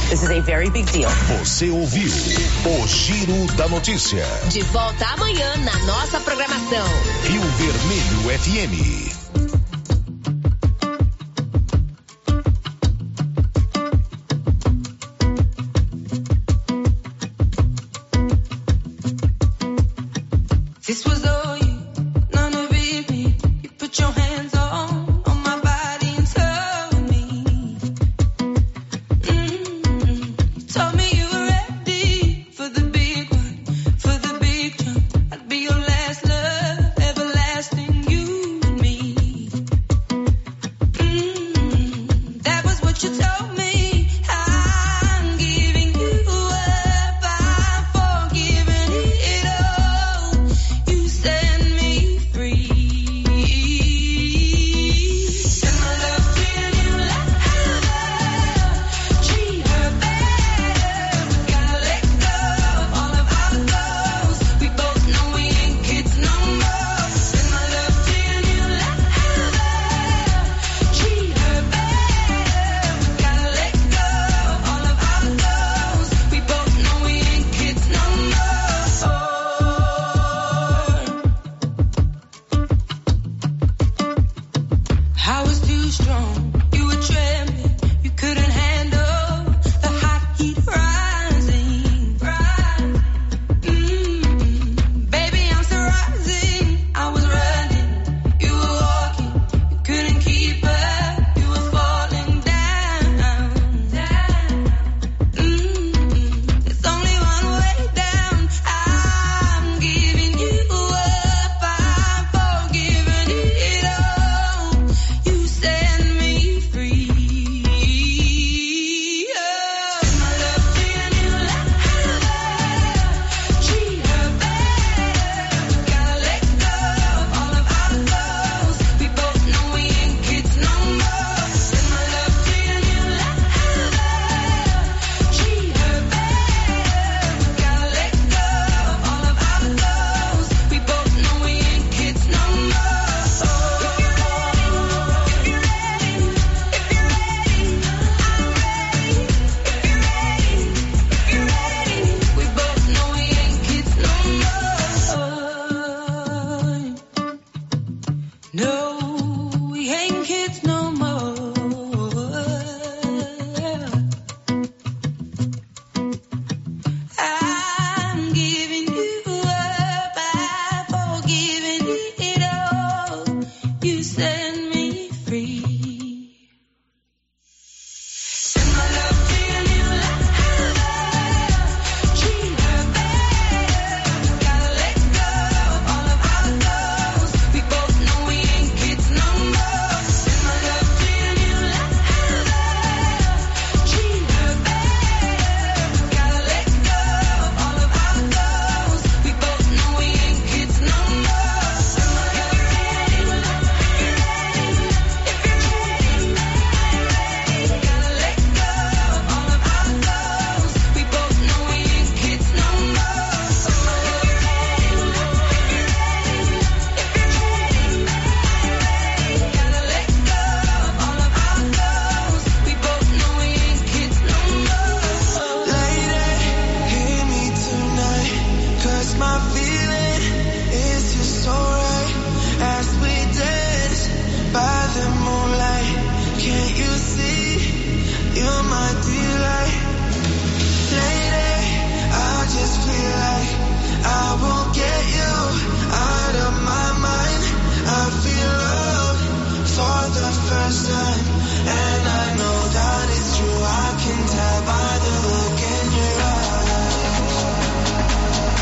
[0.09, 1.09] This is a very big deal.
[1.39, 4.25] Você ouviu o Giro da Notícia.
[4.49, 6.85] De volta amanhã na nossa programação.
[7.23, 9.20] Rio Vermelho FM.